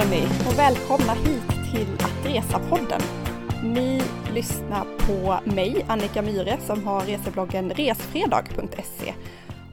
Hej 0.00 0.08
hörni 0.08 0.26
och 0.48 0.58
välkomna 0.58 1.12
hit 1.12 1.72
till 1.72 1.94
Att 1.94 2.26
Resa-podden. 2.26 3.02
Ni 3.64 4.02
lyssnar 4.34 4.84
på 4.98 5.50
mig, 5.50 5.86
Annika 5.88 6.22
Myre, 6.22 6.58
som 6.66 6.86
har 6.86 7.00
resebloggen 7.00 7.70
resfredag.se 7.70 9.14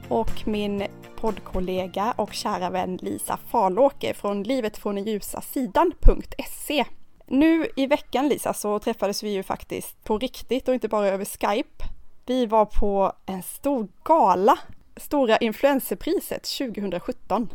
och 0.08 0.46
min 0.46 0.86
poddkollega 1.16 2.14
och 2.16 2.32
kära 2.32 2.70
vän 2.70 2.98
Lisa 3.02 3.38
Falåker 3.50 4.14
från 4.14 4.42
livet 4.42 4.78
från 4.78 4.94
den 4.94 5.04
ljusa 5.04 5.40
sidan.se. 5.40 6.84
Nu 7.26 7.66
i 7.76 7.86
veckan 7.86 8.28
Lisa 8.28 8.54
så 8.54 8.78
träffades 8.78 9.22
vi 9.22 9.30
ju 9.30 9.42
faktiskt 9.42 10.04
på 10.04 10.18
riktigt 10.18 10.68
och 10.68 10.74
inte 10.74 10.88
bara 10.88 11.08
över 11.08 11.24
Skype. 11.24 11.84
Vi 12.26 12.46
var 12.46 12.64
på 12.64 13.12
en 13.26 13.42
stor 13.42 13.88
gala, 14.04 14.58
Stora 14.96 15.36
influencerpriset 15.36 16.42
2017. 16.58 17.48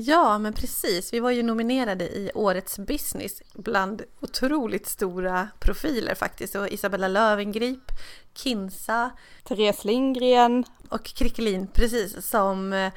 Ja, 0.00 0.38
men 0.38 0.52
precis. 0.52 1.12
Vi 1.12 1.20
var 1.20 1.30
ju 1.30 1.42
nominerade 1.42 2.04
i 2.04 2.30
Årets 2.34 2.78
business 2.78 3.42
bland 3.54 4.02
otroligt 4.20 4.86
stora 4.86 5.48
profiler 5.58 6.14
faktiskt. 6.14 6.54
Var 6.54 6.72
Isabella 6.72 7.08
Lövengrip, 7.08 7.92
Kinsa, 8.34 9.10
Therese 9.44 9.84
Lindgren 9.84 10.64
och 10.88 11.04
Krickelin, 11.04 11.66
precis, 11.66 12.26
som 12.26 12.72
eh, 12.72 12.92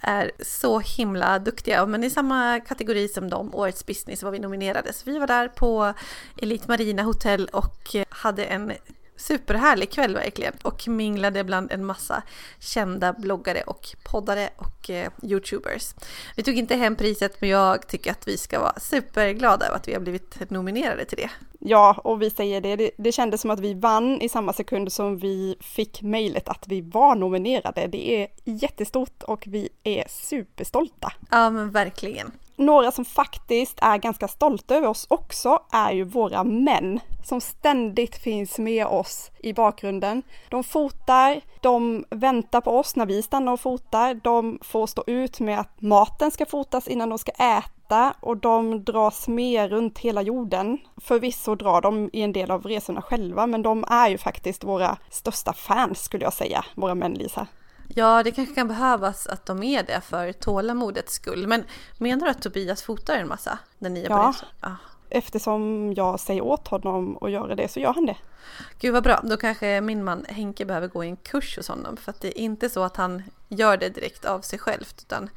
är 0.00 0.30
så 0.38 0.78
himla 0.78 1.38
duktiga. 1.38 1.86
Men 1.86 2.04
i 2.04 2.10
samma 2.10 2.60
kategori 2.60 3.08
som 3.08 3.30
dem, 3.30 3.54
Årets 3.54 3.86
business, 3.86 4.22
var 4.22 4.30
vi 4.30 4.38
nominerade. 4.38 4.92
Så 4.92 5.10
vi 5.10 5.18
var 5.18 5.26
där 5.26 5.48
på 5.48 5.94
Elite 6.42 6.64
Marina 6.68 7.02
Hotel 7.02 7.48
och 7.52 7.96
hade 8.08 8.44
en 8.44 8.72
superhärlig 9.20 9.90
kväll 9.90 10.14
verkligen 10.14 10.54
och 10.62 10.88
minglade 10.88 11.44
bland 11.44 11.72
en 11.72 11.84
massa 11.84 12.22
kända 12.58 13.12
bloggare 13.12 13.62
och 13.62 13.88
poddare 14.10 14.50
och 14.56 14.90
eh, 14.90 15.12
youtubers. 15.22 15.94
Vi 16.36 16.42
tog 16.42 16.54
inte 16.54 16.76
hem 16.76 16.96
priset 16.96 17.40
men 17.40 17.50
jag 17.50 17.88
tycker 17.88 18.10
att 18.10 18.28
vi 18.28 18.38
ska 18.38 18.60
vara 18.60 18.80
superglada 18.80 19.66
över 19.66 19.76
att 19.76 19.88
vi 19.88 19.92
har 19.92 20.00
blivit 20.00 20.50
nominerade 20.50 21.04
till 21.04 21.18
det. 21.18 21.30
Ja, 21.58 22.00
och 22.04 22.22
vi 22.22 22.30
säger 22.30 22.60
det. 22.60 22.76
det, 22.76 22.90
det 22.96 23.12
kändes 23.12 23.40
som 23.40 23.50
att 23.50 23.60
vi 23.60 23.74
vann 23.74 24.20
i 24.20 24.28
samma 24.28 24.52
sekund 24.52 24.92
som 24.92 25.18
vi 25.18 25.56
fick 25.60 26.02
mejlet 26.02 26.48
att 26.48 26.64
vi 26.68 26.80
var 26.80 27.14
nominerade. 27.14 27.86
Det 27.86 28.22
är 28.22 28.28
jättestort 28.44 29.22
och 29.22 29.44
vi 29.46 29.68
är 29.84 30.04
superstolta. 30.08 31.12
Ja, 31.30 31.50
men 31.50 31.70
verkligen. 31.70 32.32
Några 32.60 32.90
som 32.90 33.04
faktiskt 33.04 33.78
är 33.82 33.98
ganska 33.98 34.28
stolta 34.28 34.76
över 34.76 34.88
oss 34.88 35.06
också 35.10 35.58
är 35.72 35.92
ju 35.92 36.04
våra 36.04 36.44
män 36.44 37.00
som 37.24 37.40
ständigt 37.40 38.16
finns 38.16 38.58
med 38.58 38.86
oss 38.86 39.30
i 39.38 39.52
bakgrunden. 39.52 40.22
De 40.48 40.64
fotar, 40.64 41.40
de 41.60 42.04
väntar 42.10 42.60
på 42.60 42.78
oss 42.78 42.96
när 42.96 43.06
vi 43.06 43.22
stannar 43.22 43.52
och 43.52 43.60
fotar, 43.60 44.14
de 44.14 44.58
får 44.62 44.86
stå 44.86 45.04
ut 45.06 45.40
med 45.40 45.60
att 45.60 45.80
maten 45.80 46.30
ska 46.30 46.46
fotas 46.46 46.88
innan 46.88 47.08
de 47.08 47.18
ska 47.18 47.32
äta 47.32 48.14
och 48.20 48.36
de 48.36 48.84
dras 48.84 49.28
med 49.28 49.70
runt 49.70 49.98
hela 49.98 50.22
jorden. 50.22 50.78
Förvisso 50.96 51.54
drar 51.54 51.80
de 51.80 52.10
i 52.12 52.22
en 52.22 52.32
del 52.32 52.50
av 52.50 52.62
resorna 52.62 53.02
själva, 53.02 53.46
men 53.46 53.62
de 53.62 53.84
är 53.88 54.08
ju 54.08 54.18
faktiskt 54.18 54.64
våra 54.64 54.96
största 55.10 55.52
fans 55.52 56.02
skulle 56.02 56.24
jag 56.24 56.32
säga, 56.32 56.64
våra 56.74 56.94
män 56.94 57.14
Lisa. 57.14 57.46
Ja, 57.94 58.22
det 58.22 58.30
kanske 58.30 58.54
kan 58.54 58.68
behövas 58.68 59.26
att 59.26 59.46
de 59.46 59.62
är 59.62 59.82
det 59.82 60.00
för 60.00 60.32
tålamodets 60.32 61.14
skull. 61.14 61.46
Men 61.46 61.64
menar 61.98 62.24
du 62.24 62.30
att 62.30 62.42
Tobias 62.42 62.82
fotar 62.82 63.14
en 63.14 63.28
massa 63.28 63.58
när 63.78 63.90
ni 63.90 64.00
är 64.00 64.08
på 64.08 64.12
Ja. 64.14 64.28
resor? 64.28 64.48
Ja. 64.60 64.76
Eftersom 65.10 65.92
jag 65.96 66.20
säger 66.20 66.40
åt 66.44 66.68
honom 66.68 67.18
att 67.20 67.30
göra 67.30 67.54
det 67.54 67.68
så 67.68 67.80
gör 67.80 67.94
han 67.94 68.06
det. 68.06 68.16
Gud 68.80 68.92
vad 68.92 69.02
bra, 69.02 69.20
då 69.22 69.36
kanske 69.36 69.80
min 69.80 70.04
man 70.04 70.26
Henke 70.28 70.64
behöver 70.64 70.88
gå 70.88 71.04
i 71.04 71.08
en 71.08 71.16
kurs 71.16 71.56
hos 71.56 71.68
honom. 71.68 71.96
För 71.96 72.10
att 72.10 72.20
det 72.20 72.28
är 72.40 72.42
inte 72.42 72.70
så 72.70 72.82
att 72.82 72.96
han 72.96 73.22
gör 73.50 73.76
det 73.76 73.88
direkt 73.88 74.24
av 74.24 74.40
sig 74.40 74.58
självt. 74.58 75.02
Utan 75.02 75.30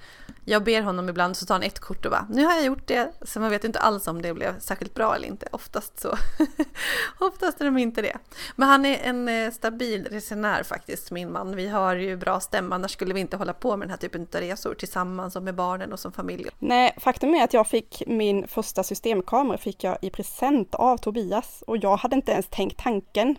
jag 0.45 0.63
ber 0.63 0.81
honom 0.81 1.09
ibland 1.09 1.37
så 1.37 1.45
tar 1.45 1.55
han 1.55 1.63
ett 1.63 1.79
kort 1.79 2.05
och 2.05 2.11
bara, 2.11 2.27
nu 2.29 2.45
har 2.45 2.53
jag 2.53 2.65
gjort 2.65 2.87
det. 2.87 3.11
Så 3.21 3.39
man 3.39 3.49
vet 3.49 3.63
inte 3.63 3.79
alls 3.79 4.07
om 4.07 4.21
det 4.21 4.33
blev 4.33 4.59
särskilt 4.59 4.93
bra 4.93 5.15
eller 5.15 5.27
inte. 5.27 5.47
Oftast 5.51 5.99
så. 5.99 6.17
Oftast 7.19 7.61
är 7.61 7.65
de 7.65 7.77
inte 7.77 8.01
det. 8.01 8.17
Men 8.55 8.69
han 8.69 8.85
är 8.85 8.97
en 9.03 9.27
eh, 9.27 9.51
stabil 9.51 10.07
resenär 10.11 10.63
faktiskt, 10.63 11.11
min 11.11 11.31
man. 11.31 11.55
Vi 11.55 11.67
har 11.67 11.95
ju 11.95 12.17
bra 12.17 12.39
stämma, 12.39 12.75
annars 12.75 12.91
skulle 12.91 13.13
vi 13.13 13.19
inte 13.19 13.37
hålla 13.37 13.53
på 13.53 13.77
med 13.77 13.87
den 13.87 13.89
här 13.89 13.97
typen 13.97 14.27
av 14.33 14.39
resor 14.39 14.73
tillsammans 14.73 15.35
och 15.35 15.43
med 15.43 15.55
barnen 15.55 15.93
och 15.93 15.99
som 15.99 16.11
familj. 16.11 16.49
Nej, 16.59 16.95
faktum 16.97 17.35
är 17.35 17.43
att 17.43 17.53
jag 17.53 17.67
fick 17.67 18.03
min 18.07 18.47
första 18.47 18.83
systemkamera 18.83 19.57
fick 19.57 19.83
jag 19.83 19.97
i 20.01 20.09
present 20.09 20.75
av 20.75 20.97
Tobias 20.97 21.63
och 21.67 21.77
jag 21.77 21.97
hade 21.97 22.15
inte 22.15 22.31
ens 22.31 22.47
tänkt 22.47 22.83
tanken 22.83 23.35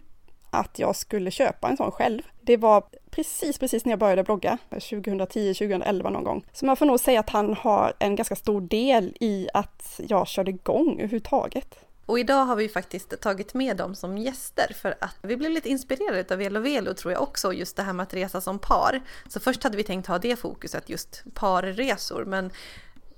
att 0.54 0.78
jag 0.78 0.96
skulle 0.96 1.30
köpa 1.30 1.68
en 1.68 1.76
sån 1.76 1.90
själv. 1.90 2.22
Det 2.40 2.56
var 2.56 2.84
precis, 3.10 3.58
precis 3.58 3.84
när 3.84 3.92
jag 3.92 3.98
började 3.98 4.22
blogga, 4.22 4.58
2010, 4.70 5.54
2011 5.54 6.10
någon 6.10 6.24
gång. 6.24 6.44
Så 6.52 6.66
man 6.66 6.76
får 6.76 6.86
nog 6.86 7.00
säga 7.00 7.20
att 7.20 7.30
han 7.30 7.54
har 7.54 7.92
en 7.98 8.16
ganska 8.16 8.36
stor 8.36 8.60
del 8.60 9.16
i 9.20 9.48
att 9.54 10.00
jag 10.08 10.28
körde 10.28 10.50
igång 10.50 10.94
överhuvudtaget. 10.98 11.78
Och 12.06 12.18
idag 12.18 12.44
har 12.44 12.56
vi 12.56 12.68
faktiskt 12.68 13.20
tagit 13.20 13.54
med 13.54 13.76
dem 13.76 13.94
som 13.94 14.18
gäster 14.18 14.74
för 14.74 14.94
att 15.00 15.16
vi 15.22 15.36
blev 15.36 15.50
lite 15.50 15.68
inspirerade 15.68 16.34
av 16.34 16.38
Velo 16.38 16.60
Velo 16.60 16.94
tror 16.94 17.12
jag 17.12 17.22
också, 17.22 17.52
just 17.52 17.76
det 17.76 17.82
här 17.82 17.92
med 17.92 18.02
att 18.02 18.14
resa 18.14 18.40
som 18.40 18.58
par. 18.58 19.00
Så 19.28 19.40
först 19.40 19.62
hade 19.62 19.76
vi 19.76 19.82
tänkt 19.82 20.06
ha 20.06 20.18
det 20.18 20.36
fokuset, 20.36 20.88
just 20.88 21.24
parresor, 21.34 22.24
men 22.24 22.50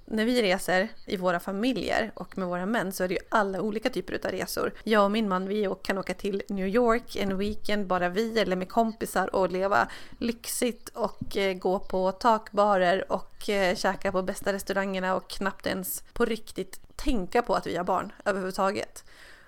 när 0.07 0.25
vi 0.25 0.43
reser 0.43 0.89
i 1.05 1.17
våra 1.17 1.41
familjer 1.41 2.11
och 2.15 2.39
med 2.39 2.49
våra 2.49 2.67
män 2.67 2.93
så 2.93 3.05
är 3.05 3.09
det 3.09 3.15
ju 3.15 3.21
alla 3.29 3.61
olika 3.61 3.91
typer 3.91 4.27
av 4.27 4.31
resor. 4.31 4.73
Jag 4.85 5.05
och 5.05 5.11
min 5.11 5.29
man 5.29 5.49
vi 5.49 5.69
kan 5.83 5.99
åka 5.99 6.15
till 6.15 6.43
New 6.49 6.69
York 6.69 7.17
en 7.17 7.39
weekend, 7.39 7.87
bara 7.87 8.09
vi 8.09 8.39
eller 8.39 8.57
med 8.57 8.69
kompisar 8.69 9.35
och 9.35 9.51
leva 9.51 9.89
lyxigt 10.19 10.89
och 10.89 11.37
eh, 11.37 11.55
gå 11.55 11.79
på 11.79 12.13
takbarer 12.13 13.13
och 13.13 13.49
eh, 13.49 13.77
käka 13.77 14.13
på 14.13 14.23
bästa 14.23 14.53
restaurangerna 14.53 15.17
och 15.17 15.29
knappt 15.29 15.67
ens 15.67 16.05
på 16.13 16.25
riktigt 16.25 16.81
tänka 16.97 17.43
på 17.43 17.55
att 17.55 17.67
vi 17.67 17.77
har 17.77 17.85
barn 17.85 18.13
överhuvudtaget. 18.25 19.05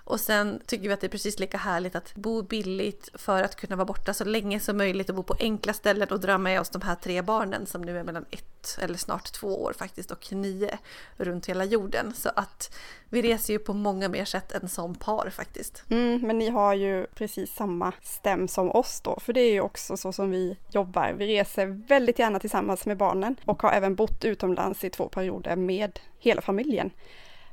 Och 0.08 0.20
sen 0.20 0.60
tycker 0.66 0.88
vi 0.88 0.94
att 0.94 1.00
det 1.00 1.06
är 1.06 1.08
precis 1.08 1.38
lika 1.38 1.58
härligt 1.58 1.94
att 1.94 2.14
bo 2.14 2.42
billigt 2.42 3.08
för 3.14 3.42
att 3.42 3.56
kunna 3.56 3.76
vara 3.76 3.86
borta 3.86 4.14
så 4.14 4.24
länge 4.24 4.60
som 4.60 4.76
möjligt 4.76 5.08
och 5.08 5.14
bo 5.14 5.22
på 5.22 5.36
enkla 5.40 5.72
ställen 5.72 6.08
och 6.08 6.20
dra 6.20 6.38
med 6.38 6.60
oss 6.60 6.68
de 6.68 6.82
här 6.82 6.94
tre 6.94 7.22
barnen 7.22 7.66
som 7.66 7.82
nu 7.82 7.98
är 7.98 8.04
mellan 8.04 8.24
ett 8.30 8.78
eller 8.80 8.94
snart 8.94 9.32
två 9.32 9.62
år 9.62 9.72
faktiskt 9.72 10.10
och 10.10 10.32
nio 10.32 10.78
runt 11.16 11.46
hela 11.46 11.64
jorden. 11.64 12.14
Så 12.14 12.30
att 12.36 12.76
vi 13.08 13.22
reser 13.22 13.52
ju 13.52 13.58
på 13.58 13.74
många 13.74 14.08
mer 14.08 14.24
sätt 14.24 14.52
än 14.52 14.68
som 14.68 14.94
par 14.94 15.30
faktiskt. 15.30 15.84
Mm, 15.88 16.20
men 16.26 16.38
ni 16.38 16.48
har 16.48 16.74
ju 16.74 17.06
precis 17.06 17.54
samma 17.54 17.92
stäm 18.02 18.48
som 18.48 18.70
oss 18.70 19.00
då, 19.00 19.20
för 19.20 19.32
det 19.32 19.40
är 19.40 19.52
ju 19.52 19.60
också 19.60 19.96
så 19.96 20.12
som 20.12 20.30
vi 20.30 20.56
jobbar. 20.70 21.12
Vi 21.12 21.26
reser 21.26 21.66
väldigt 21.66 22.18
gärna 22.18 22.40
tillsammans 22.40 22.86
med 22.86 22.96
barnen 22.96 23.36
och 23.44 23.62
har 23.62 23.72
även 23.72 23.94
bott 23.94 24.24
utomlands 24.24 24.84
i 24.84 24.90
två 24.90 25.08
perioder 25.08 25.56
med 25.56 26.00
hela 26.18 26.42
familjen. 26.42 26.90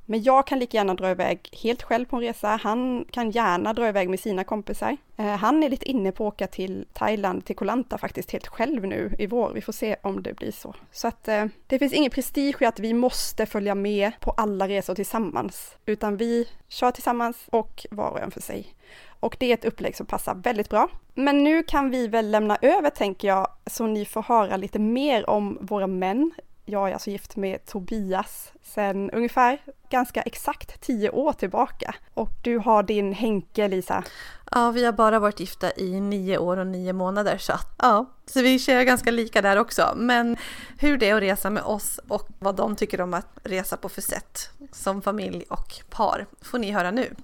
Men 0.05 0.23
jag 0.23 0.47
kan 0.47 0.59
lika 0.59 0.77
gärna 0.77 0.93
dra 0.93 1.11
iväg 1.11 1.49
helt 1.63 1.83
själv 1.83 2.05
på 2.05 2.15
en 2.15 2.21
resa. 2.21 2.59
Han 2.63 3.05
kan 3.11 3.31
gärna 3.31 3.73
dra 3.73 3.89
iväg 3.89 4.09
med 4.09 4.19
sina 4.19 4.43
kompisar. 4.43 4.97
Eh, 5.17 5.25
han 5.25 5.63
är 5.63 5.69
lite 5.69 5.89
inne 5.89 6.11
på 6.11 6.27
att 6.27 6.33
åka 6.33 6.47
till 6.47 6.85
Thailand, 6.93 7.45
till 7.45 7.55
Koh 7.55 7.65
Lanta 7.65 7.97
faktiskt 7.97 8.31
helt 8.31 8.47
själv 8.47 8.85
nu 8.85 9.15
i 9.19 9.27
vår. 9.27 9.51
Vi 9.53 9.61
får 9.61 9.73
se 9.73 9.95
om 10.01 10.23
det 10.23 10.33
blir 10.33 10.51
så. 10.51 10.75
Så 10.91 11.07
att 11.07 11.27
eh, 11.27 11.45
det 11.67 11.79
finns 11.79 11.93
ingen 11.93 12.11
prestige 12.11 12.61
i 12.61 12.65
att 12.65 12.79
vi 12.79 12.93
måste 12.93 13.45
följa 13.45 13.75
med 13.75 14.11
på 14.19 14.31
alla 14.31 14.67
resor 14.67 14.95
tillsammans, 14.95 15.75
utan 15.85 16.17
vi 16.17 16.47
kör 16.67 16.91
tillsammans 16.91 17.37
och 17.49 17.85
var 17.91 18.09
och 18.09 18.19
en 18.19 18.31
för 18.31 18.41
sig. 18.41 18.75
Och 19.19 19.35
det 19.39 19.49
är 19.49 19.53
ett 19.53 19.65
upplägg 19.65 19.95
som 19.95 20.05
passar 20.05 20.35
väldigt 20.35 20.69
bra. 20.69 20.89
Men 21.13 21.43
nu 21.43 21.63
kan 21.63 21.89
vi 21.89 22.07
väl 22.07 22.31
lämna 22.31 22.57
över 22.61 22.89
tänker 22.89 23.27
jag, 23.27 23.47
så 23.65 23.87
ni 23.87 24.05
får 24.05 24.23
höra 24.23 24.57
lite 24.57 24.79
mer 24.79 25.29
om 25.29 25.57
våra 25.61 25.87
män. 25.87 26.31
Jag 26.65 26.89
är 26.89 26.93
alltså 26.93 27.09
gift 27.09 27.35
med 27.35 27.65
Tobias 27.65 28.51
sedan 28.63 29.11
ungefär 29.11 29.57
ganska 29.89 30.21
exakt 30.21 30.81
tio 30.81 31.09
år 31.09 31.33
tillbaka. 31.33 31.95
Och 32.13 32.29
du 32.43 32.57
har 32.57 32.83
din 32.83 33.13
Henke, 33.13 33.67
Lisa. 33.67 34.03
Ja, 34.51 34.71
vi 34.71 34.85
har 34.85 34.91
bara 34.91 35.19
varit 35.19 35.39
gifta 35.39 35.71
i 35.77 35.99
nio 36.01 36.37
år 36.37 36.57
och 36.57 36.67
nio 36.67 36.93
månader 36.93 37.37
så 37.37 37.53
att 37.53 37.75
ja, 37.77 38.05
så 38.25 38.41
vi 38.41 38.59
kör 38.59 38.83
ganska 38.83 39.11
lika 39.11 39.41
där 39.41 39.57
också. 39.57 39.93
Men 39.95 40.37
hur 40.79 40.97
det 40.97 41.09
är 41.09 41.15
att 41.15 41.21
resa 41.21 41.49
med 41.49 41.63
oss 41.63 41.99
och 42.07 42.27
vad 42.39 42.55
de 42.55 42.75
tycker 42.75 43.01
om 43.01 43.13
att 43.13 43.39
resa 43.43 43.77
på 43.77 43.89
för 43.89 44.01
sätt 44.01 44.49
som 44.71 45.01
familj 45.01 45.45
och 45.49 45.73
par 45.89 46.25
får 46.41 46.59
ni 46.59 46.71
höra 46.71 46.91
nu. 46.91 47.15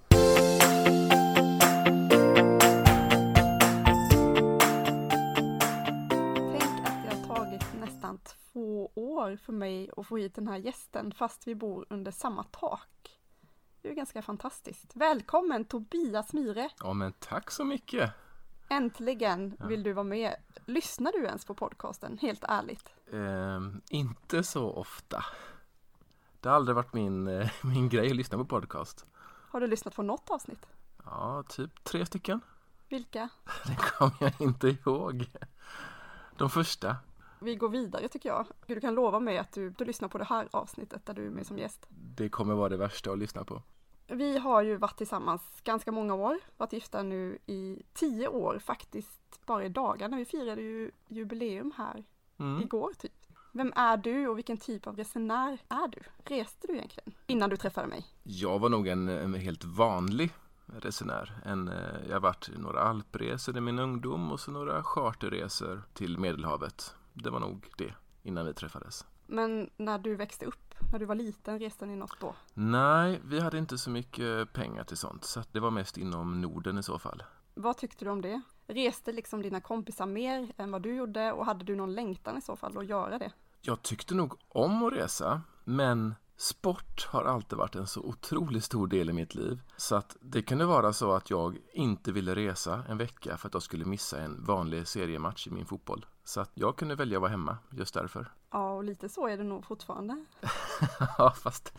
Två 8.71 8.91
år 8.95 9.35
för 9.35 9.53
mig 9.53 9.89
att 9.97 10.07
få 10.07 10.17
hit 10.17 10.35
den 10.35 10.47
här 10.47 10.57
gästen 10.57 11.11
fast 11.11 11.47
vi 11.47 11.55
bor 11.55 11.85
under 11.89 12.11
samma 12.11 12.43
tak. 12.43 13.19
Det 13.81 13.87
är 13.87 13.89
ju 13.89 13.95
ganska 13.95 14.21
fantastiskt. 14.21 14.91
Välkommen 14.95 15.65
Tobias 15.65 16.33
Myhre! 16.33 16.69
Ja 16.79 16.93
men 16.93 17.13
tack 17.19 17.51
så 17.51 17.63
mycket! 17.65 18.11
Äntligen 18.69 19.57
vill 19.59 19.83
du 19.83 19.93
vara 19.93 20.03
med. 20.03 20.35
Lyssnar 20.65 21.11
du 21.11 21.25
ens 21.25 21.45
på 21.45 21.55
podcasten? 21.55 22.17
Helt 22.21 22.43
ärligt. 22.43 22.93
Ehm, 23.13 23.81
inte 23.89 24.43
så 24.43 24.71
ofta. 24.71 25.25
Det 26.39 26.49
har 26.49 26.55
aldrig 26.55 26.75
varit 26.75 26.93
min, 26.93 27.27
eh, 27.27 27.51
min 27.63 27.89
grej 27.89 28.09
att 28.09 28.15
lyssna 28.15 28.37
på 28.37 28.45
podcast. 28.45 29.05
Har 29.49 29.61
du 29.61 29.67
lyssnat 29.67 29.95
på 29.95 30.03
något 30.03 30.29
avsnitt? 30.29 30.65
Ja, 31.05 31.43
typ 31.49 31.83
tre 31.83 32.05
stycken. 32.05 32.41
Vilka? 32.89 33.29
Det 33.65 33.75
kommer 33.75 34.15
jag 34.19 34.41
inte 34.41 34.67
ihåg. 34.67 35.25
De 36.37 36.49
första. 36.49 36.97
Vi 37.41 37.55
går 37.55 37.69
vidare 37.69 38.07
tycker 38.07 38.29
jag. 38.29 38.47
Du 38.65 38.79
kan 38.81 38.95
lova 38.95 39.19
mig 39.19 39.37
att 39.37 39.51
du, 39.51 39.69
du 39.69 39.85
lyssnar 39.85 40.07
på 40.09 40.17
det 40.17 40.23
här 40.23 40.47
avsnittet 40.51 41.05
där 41.05 41.13
du 41.13 41.25
är 41.25 41.29
med 41.29 41.45
som 41.47 41.57
gäst. 41.57 41.85
Det 41.89 42.29
kommer 42.29 42.53
vara 42.53 42.69
det 42.69 42.77
värsta 42.77 43.11
att 43.11 43.17
lyssna 43.19 43.43
på. 43.43 43.61
Vi 44.07 44.37
har 44.37 44.61
ju 44.61 44.75
varit 44.77 44.97
tillsammans 44.97 45.41
ganska 45.63 45.91
många 45.91 46.13
år, 46.13 46.37
varit 46.57 46.73
gifta 46.73 47.03
nu 47.03 47.37
i 47.45 47.81
tio 47.93 48.27
år 48.27 48.59
faktiskt, 48.59 49.45
bara 49.45 49.65
i 49.65 49.69
dagarna. 49.69 50.17
Vi 50.17 50.25
firade 50.25 50.61
ju 50.61 50.91
jubileum 51.07 51.73
här 51.77 52.03
Mm. 52.39 52.61
igår 52.61 52.91
typ. 52.99 53.11
Vem 53.51 53.73
är 53.75 53.97
du 53.97 54.27
och 54.27 54.37
vilken 54.37 54.57
typ 54.57 54.87
av 54.87 54.95
resenär 54.95 55.57
är 55.69 55.87
du? 55.87 55.99
Reste 56.35 56.67
du 56.67 56.73
egentligen 56.73 57.13
innan 57.27 57.49
du 57.49 57.57
träffade 57.57 57.87
mig? 57.87 58.05
Jag 58.23 58.59
var 58.59 58.69
nog 58.69 58.87
en, 58.87 59.07
en 59.09 59.33
helt 59.33 59.63
vanlig 59.63 60.31
resenär. 60.65 61.41
En, 61.45 61.67
eh, 61.67 61.75
jag 62.07 62.13
har 62.15 62.19
varit 62.19 62.49
i 62.49 62.57
några 62.57 62.79
alpresor 62.81 63.57
i 63.57 63.61
min 63.61 63.79
ungdom 63.79 64.31
och 64.31 64.39
så 64.39 64.51
några 64.51 64.83
charterresor 64.83 65.81
till 65.93 66.17
Medelhavet. 66.19 66.95
Det 67.13 67.29
var 67.29 67.39
nog 67.39 67.67
det 67.77 67.93
innan 68.23 68.45
vi 68.45 68.53
träffades. 68.53 69.05
Men 69.27 69.69
när 69.77 69.99
du 69.99 70.15
växte 70.15 70.45
upp, 70.45 70.75
när 70.91 70.99
du 70.99 71.05
var 71.05 71.15
liten, 71.15 71.59
reste 71.59 71.85
ni 71.85 71.95
något 71.95 72.19
då? 72.19 72.35
Nej, 72.53 73.21
vi 73.25 73.39
hade 73.39 73.57
inte 73.57 73.77
så 73.77 73.89
mycket 73.89 74.53
pengar 74.53 74.83
till 74.83 74.97
sånt 74.97 75.25
så 75.25 75.43
det 75.51 75.59
var 75.59 75.71
mest 75.71 75.97
inom 75.97 76.41
Norden 76.41 76.77
i 76.77 76.83
så 76.83 76.99
fall. 76.99 77.23
Vad 77.53 77.77
tyckte 77.77 78.05
du 78.05 78.11
om 78.11 78.21
det? 78.21 78.41
Reste 78.67 79.11
liksom 79.11 79.41
dina 79.41 79.61
kompisar 79.61 80.05
mer 80.05 80.53
än 80.57 80.71
vad 80.71 80.81
du 80.81 80.95
gjorde 80.95 81.31
och 81.31 81.45
hade 81.45 81.65
du 81.65 81.75
någon 81.75 81.93
längtan 81.93 82.37
i 82.37 82.41
så 82.41 82.55
fall 82.55 82.77
att 82.77 82.85
göra 82.85 83.17
det? 83.17 83.31
Jag 83.61 83.81
tyckte 83.81 84.15
nog 84.15 84.33
om 84.47 84.83
att 84.83 84.93
resa, 84.93 85.41
men 85.63 86.15
sport 86.37 87.07
har 87.09 87.23
alltid 87.23 87.57
varit 87.57 87.75
en 87.75 87.87
så 87.87 88.01
otroligt 88.01 88.63
stor 88.63 88.87
del 88.87 89.09
i 89.09 89.13
mitt 89.13 89.35
liv. 89.35 89.61
Så 89.77 89.95
att 89.95 90.17
det 90.21 90.41
kunde 90.41 90.65
vara 90.65 90.93
så 90.93 91.11
att 91.11 91.29
jag 91.29 91.57
inte 91.73 92.11
ville 92.11 92.35
resa 92.35 92.83
en 92.89 92.97
vecka 92.97 93.37
för 93.37 93.47
att 93.47 93.53
jag 93.53 93.63
skulle 93.63 93.85
missa 93.85 94.19
en 94.19 94.45
vanlig 94.45 94.87
seriematch 94.87 95.47
i 95.47 95.51
min 95.51 95.65
fotboll. 95.65 96.05
Så 96.23 96.41
att 96.41 96.51
jag 96.53 96.75
kunde 96.75 96.95
välja 96.95 97.17
att 97.17 97.21
vara 97.21 97.31
hemma 97.31 97.57
just 97.69 97.93
därför. 97.93 98.31
Ja, 98.53 98.71
och 98.71 98.83
lite 98.83 99.09
så 99.09 99.27
är 99.27 99.37
det 99.37 99.43
nog 99.43 99.65
fortfarande. 99.65 100.25
Ja, 101.17 101.31
fast 101.31 101.73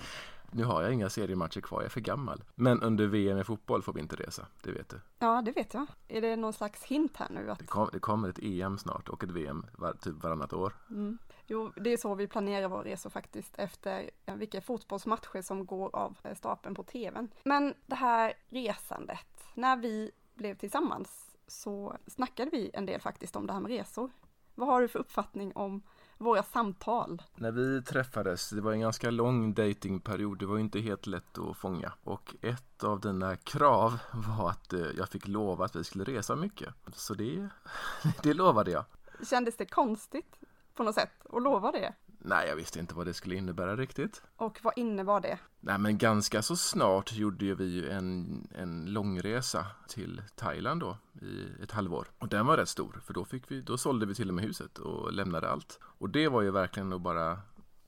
nu 0.54 0.64
har 0.64 0.82
jag 0.82 0.92
inga 0.92 1.10
seriematcher 1.10 1.60
kvar, 1.60 1.80
jag 1.80 1.84
är 1.84 1.90
för 1.90 2.00
gammal. 2.00 2.44
Men 2.54 2.82
under 2.82 3.06
VM 3.06 3.38
i 3.38 3.44
fotboll 3.44 3.82
får 3.82 3.92
vi 3.92 4.00
inte 4.00 4.16
resa, 4.16 4.46
det 4.62 4.72
vet 4.72 4.88
du. 4.88 5.00
Ja, 5.18 5.42
det 5.42 5.52
vet 5.52 5.74
jag. 5.74 5.86
Är 6.08 6.20
det 6.20 6.36
någon 6.36 6.52
slags 6.52 6.82
hint 6.84 7.16
här 7.16 7.28
nu? 7.30 7.50
Att... 7.50 7.58
Det, 7.58 7.66
kom, 7.66 7.88
det 7.92 7.98
kommer 7.98 8.28
ett 8.28 8.38
EM 8.42 8.78
snart 8.78 9.08
och 9.08 9.24
ett 9.24 9.30
VM 9.30 9.66
var, 9.72 9.92
typ 9.92 10.22
varannat 10.22 10.52
år. 10.52 10.72
Mm. 10.90 11.18
Jo, 11.46 11.72
det 11.76 11.90
är 11.90 11.96
så 11.96 12.14
vi 12.14 12.26
planerar 12.26 12.68
våra 12.68 12.84
resor 12.84 13.10
faktiskt 13.10 13.54
efter 13.58 14.10
vilka 14.36 14.60
fotbollsmatcher 14.60 15.42
som 15.42 15.66
går 15.66 15.96
av 15.96 16.16
eh, 16.22 16.34
stapeln 16.34 16.74
på 16.74 16.82
tvn. 16.82 17.28
Men 17.44 17.74
det 17.86 17.96
här 17.96 18.32
resandet, 18.48 19.44
när 19.54 19.76
vi 19.76 20.10
blev 20.34 20.54
tillsammans 20.54 21.36
så 21.46 21.96
snackade 22.06 22.50
vi 22.50 22.70
en 22.74 22.86
del 22.86 23.00
faktiskt 23.00 23.36
om 23.36 23.46
det 23.46 23.52
här 23.52 23.60
med 23.60 23.70
resor. 23.70 24.10
Vad 24.54 24.68
har 24.68 24.80
du 24.80 24.88
för 24.88 24.98
uppfattning 24.98 25.52
om 25.54 25.82
våra 26.18 26.42
samtal? 26.42 27.22
När 27.34 27.52
vi 27.52 27.82
träffades, 27.82 28.50
det 28.50 28.60
var 28.60 28.72
en 28.72 28.80
ganska 28.80 29.10
lång 29.10 29.54
datingperiod, 29.54 30.38
det 30.38 30.46
var 30.46 30.58
inte 30.58 30.80
helt 30.80 31.06
lätt 31.06 31.38
att 31.38 31.56
fånga. 31.56 31.92
Och 32.04 32.34
ett 32.40 32.84
av 32.84 33.00
dina 33.00 33.36
krav 33.36 33.98
var 34.12 34.50
att 34.50 34.72
eh, 34.72 34.80
jag 34.96 35.08
fick 35.08 35.28
lova 35.28 35.64
att 35.64 35.76
vi 35.76 35.84
skulle 35.84 36.04
resa 36.04 36.36
mycket. 36.36 36.74
Så 36.94 37.14
det, 37.14 37.48
det 38.22 38.34
lovade 38.34 38.70
jag. 38.70 38.84
Kändes 39.30 39.56
det 39.56 39.66
konstigt 39.66 40.36
på 40.74 40.82
något 40.82 40.94
sätt 40.94 41.26
att 41.32 41.42
lova 41.42 41.72
det? 41.72 41.94
Nej, 42.24 42.48
jag 42.48 42.56
visste 42.56 42.78
inte 42.78 42.94
vad 42.94 43.06
det 43.06 43.14
skulle 43.14 43.34
innebära 43.34 43.76
riktigt. 43.76 44.22
Och 44.36 44.58
vad 44.62 44.72
innebar 44.76 45.20
det? 45.20 45.38
Nej, 45.60 45.78
men 45.78 45.98
ganska 45.98 46.42
så 46.42 46.56
snart 46.56 47.12
gjorde 47.12 47.44
ju 47.44 47.54
vi 47.54 47.64
ju 47.64 47.90
en, 47.90 48.46
en 48.54 48.86
långresa 48.86 49.66
till 49.88 50.22
Thailand 50.34 50.80
då 50.80 50.96
i 51.26 51.62
ett 51.62 51.70
halvår. 51.70 52.08
Och 52.18 52.28
den 52.28 52.46
var 52.46 52.56
rätt 52.56 52.68
stor, 52.68 53.00
för 53.04 53.14
då, 53.14 53.24
fick 53.24 53.50
vi, 53.50 53.60
då 53.60 53.78
sålde 53.78 54.06
vi 54.06 54.14
till 54.14 54.28
och 54.28 54.34
med 54.34 54.44
huset 54.44 54.78
och 54.78 55.12
lämnade 55.12 55.50
allt. 55.50 55.78
Och 55.82 56.10
det 56.10 56.28
var 56.28 56.42
ju 56.42 56.50
verkligen 56.50 56.92
att 56.92 57.00
bara 57.00 57.38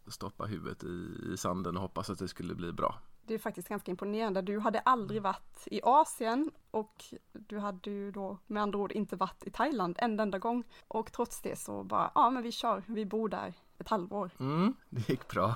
stoppa 0.07 0.45
huvudet 0.45 0.85
i, 0.85 1.09
i 1.33 1.37
sanden 1.37 1.77
och 1.77 1.83
hoppas 1.83 2.11
att 2.11 2.19
det 2.19 2.29
skulle 2.29 2.55
bli 2.55 2.73
bra. 2.73 2.99
Det 3.27 3.35
är 3.35 3.39
faktiskt 3.39 3.69
ganska 3.69 3.91
imponerande. 3.91 4.43
Du 4.43 4.59
hade 4.59 4.81
aldrig 4.81 5.23
varit 5.23 5.63
i 5.67 5.81
Asien 5.83 6.51
och 6.71 7.05
du 7.33 7.59
hade 7.59 7.91
ju 7.91 8.11
då 8.11 8.39
med 8.47 8.63
andra 8.63 8.79
ord 8.79 8.93
inte 8.93 9.17
varit 9.17 9.45
i 9.47 9.51
Thailand 9.51 9.97
en 9.99 10.21
enda 10.21 10.39
gång. 10.39 10.65
Och 10.89 11.13
trots 11.13 11.41
det 11.41 11.59
så 11.59 11.85
bara, 11.85 12.11
ja 12.15 12.31
men 12.31 12.43
vi 12.43 12.53
kör, 12.53 12.83
vi 12.87 13.05
bor 13.07 13.29
där 13.29 13.55
ett 13.79 13.89
halvår. 13.89 14.31
Mm, 14.41 14.75
det 14.91 15.09
gick 15.09 15.29
bra. 15.29 15.55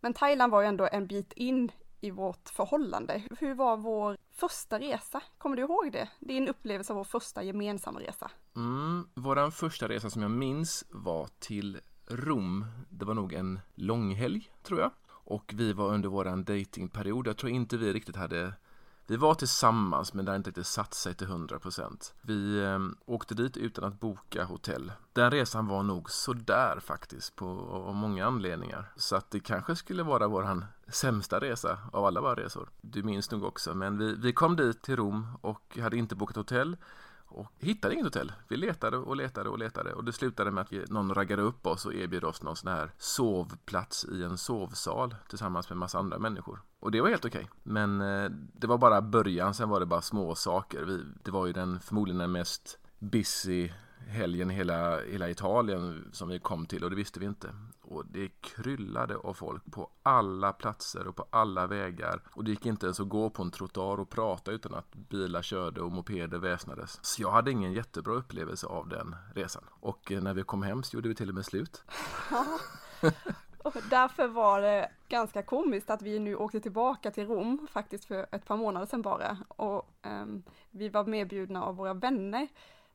Men 0.00 0.14
Thailand 0.14 0.52
var 0.52 0.60
ju 0.60 0.66
ändå 0.66 0.88
en 0.92 1.06
bit 1.06 1.32
in 1.32 1.72
i 2.00 2.10
vårt 2.10 2.48
förhållande. 2.48 3.22
Hur 3.38 3.54
var 3.54 3.76
vår 3.76 4.16
första 4.30 4.78
resa? 4.78 5.22
Kommer 5.38 5.56
du 5.56 5.62
ihåg 5.62 5.92
det? 5.92 6.08
Din 6.18 6.48
upplevelse 6.48 6.92
av 6.92 6.96
vår 6.96 7.04
första 7.04 7.42
gemensamma 7.42 8.00
resa. 8.00 8.30
Mm, 8.56 9.08
våran 9.14 9.52
första 9.52 9.88
resa 9.88 10.10
som 10.10 10.22
jag 10.22 10.30
minns 10.30 10.84
var 10.90 11.28
till 11.38 11.80
Rom. 12.06 12.66
Det 12.88 13.04
var 13.04 13.14
nog 13.14 13.32
en 13.32 13.60
långhelg, 13.74 14.52
tror 14.62 14.80
jag. 14.80 14.90
Och 15.30 15.52
vi 15.56 15.72
var 15.72 15.94
under 15.94 16.08
våran 16.08 16.44
datingperiod. 16.44 17.26
Jag 17.26 17.36
tror 17.36 17.52
inte 17.52 17.76
vi 17.76 17.92
riktigt 17.92 18.16
hade 18.16 18.52
vi 19.06 19.16
var 19.16 19.34
tillsammans 19.34 20.14
men 20.14 20.24
det 20.24 20.30
hade 20.30 20.36
inte 20.36 20.50
riktigt 20.50 20.66
satt 20.66 20.94
sig 20.94 21.14
till 21.14 21.26
100%. 21.26 22.12
Vi 22.22 22.62
eh, 22.62 22.78
åkte 23.06 23.34
dit 23.34 23.56
utan 23.56 23.84
att 23.84 24.00
boka 24.00 24.44
hotell. 24.44 24.92
Den 25.12 25.30
resan 25.30 25.66
var 25.66 25.82
nog 25.82 26.10
sådär 26.10 26.80
faktiskt 26.80 27.36
på 27.36 27.46
av 27.86 27.94
många 27.94 28.26
anledningar. 28.26 28.92
Så 28.96 29.16
att 29.16 29.30
det 29.30 29.40
kanske 29.40 29.76
skulle 29.76 30.02
vara 30.02 30.28
våran 30.28 30.64
sämsta 30.88 31.40
resa 31.40 31.78
av 31.92 32.04
alla 32.04 32.20
våra 32.20 32.34
resor. 32.34 32.68
Du 32.80 33.02
minns 33.02 33.30
nog 33.30 33.44
också. 33.44 33.74
Men 33.74 33.98
vi, 33.98 34.14
vi 34.14 34.32
kom 34.32 34.56
dit 34.56 34.82
till 34.82 34.96
Rom 34.96 35.26
och 35.40 35.78
hade 35.80 35.96
inte 35.96 36.14
bokat 36.14 36.36
hotell 36.36 36.76
och 37.32 37.46
hittade 37.58 37.94
inget 37.94 38.06
hotell. 38.06 38.32
Vi 38.48 38.56
letade 38.56 38.96
och 38.96 39.16
letade 39.16 39.48
och 39.48 39.58
letade 39.58 39.92
och 39.92 40.04
det 40.04 40.12
slutade 40.12 40.50
med 40.50 40.62
att 40.62 40.72
vi, 40.72 40.84
någon 40.88 41.14
raggade 41.14 41.42
upp 41.42 41.66
oss 41.66 41.86
och 41.86 41.94
erbjöd 41.94 42.24
oss 42.24 42.42
någon 42.42 42.56
sån 42.56 42.72
här 42.72 42.92
sovplats 42.98 44.04
i 44.04 44.22
en 44.22 44.38
sovsal 44.38 45.14
tillsammans 45.28 45.68
med 45.68 45.74
en 45.74 45.78
massa 45.78 45.98
andra 45.98 46.18
människor. 46.18 46.62
Och 46.80 46.90
det 46.90 47.00
var 47.00 47.08
helt 47.08 47.24
okej. 47.24 47.48
Men 47.62 48.00
eh, 48.00 48.30
det 48.30 48.66
var 48.66 48.78
bara 48.78 49.02
början, 49.02 49.54
sen 49.54 49.68
var 49.68 49.80
det 49.80 49.86
bara 49.86 50.02
små 50.02 50.34
saker. 50.34 50.82
Vi, 50.82 51.02
det 51.22 51.30
var 51.30 51.46
ju 51.46 51.52
den 51.52 51.80
förmodligen 51.80 52.18
den 52.18 52.32
mest 52.32 52.78
busy 52.98 53.70
helgen 54.08 54.50
i 54.50 54.54
hela, 54.54 55.00
hela 55.00 55.30
Italien 55.30 56.08
som 56.12 56.28
vi 56.28 56.38
kom 56.38 56.66
till 56.66 56.84
och 56.84 56.90
det 56.90 56.96
visste 56.96 57.20
vi 57.20 57.26
inte. 57.26 57.48
Och 57.82 58.06
det 58.06 58.28
kryllade 58.40 59.16
av 59.16 59.34
folk 59.34 59.62
på 59.72 59.90
alla 60.02 60.52
platser 60.52 61.06
och 61.06 61.16
på 61.16 61.26
alla 61.30 61.66
vägar. 61.66 62.22
Och 62.32 62.44
det 62.44 62.50
gick 62.50 62.66
inte 62.66 62.86
ens 62.86 63.00
att 63.00 63.08
gå 63.08 63.30
på 63.30 63.42
en 63.42 63.50
trottoar 63.50 64.00
och 64.00 64.10
prata 64.10 64.50
utan 64.50 64.74
att 64.74 64.94
bilar 64.94 65.42
körde 65.42 65.80
och 65.80 65.92
mopeder 65.92 66.38
väsnades. 66.38 66.98
Så 67.02 67.22
jag 67.22 67.30
hade 67.30 67.50
ingen 67.50 67.72
jättebra 67.72 68.14
upplevelse 68.14 68.66
av 68.66 68.88
den 68.88 69.16
resan. 69.34 69.64
Och 69.68 70.12
eh, 70.12 70.22
när 70.22 70.34
vi 70.34 70.42
kom 70.42 70.62
hem 70.62 70.82
så 70.82 70.96
gjorde 70.96 71.08
vi 71.08 71.14
till 71.14 71.28
och 71.28 71.34
med 71.34 71.44
slut. 71.44 71.84
Och 73.62 73.76
därför 73.90 74.28
var 74.28 74.60
det 74.60 74.90
ganska 75.08 75.42
komiskt 75.42 75.90
att 75.90 76.02
vi 76.02 76.18
nu 76.18 76.36
åkte 76.36 76.60
tillbaka 76.60 77.10
till 77.10 77.26
Rom, 77.26 77.66
faktiskt 77.70 78.04
för 78.04 78.26
ett 78.32 78.44
par 78.44 78.56
månader 78.56 78.86
sedan 78.86 79.02
bara. 79.02 79.38
Och 79.48 79.90
um, 80.02 80.42
vi 80.70 80.88
var 80.88 81.04
medbjudna 81.04 81.62
av 81.62 81.76
våra 81.76 81.94
vänner 81.94 82.48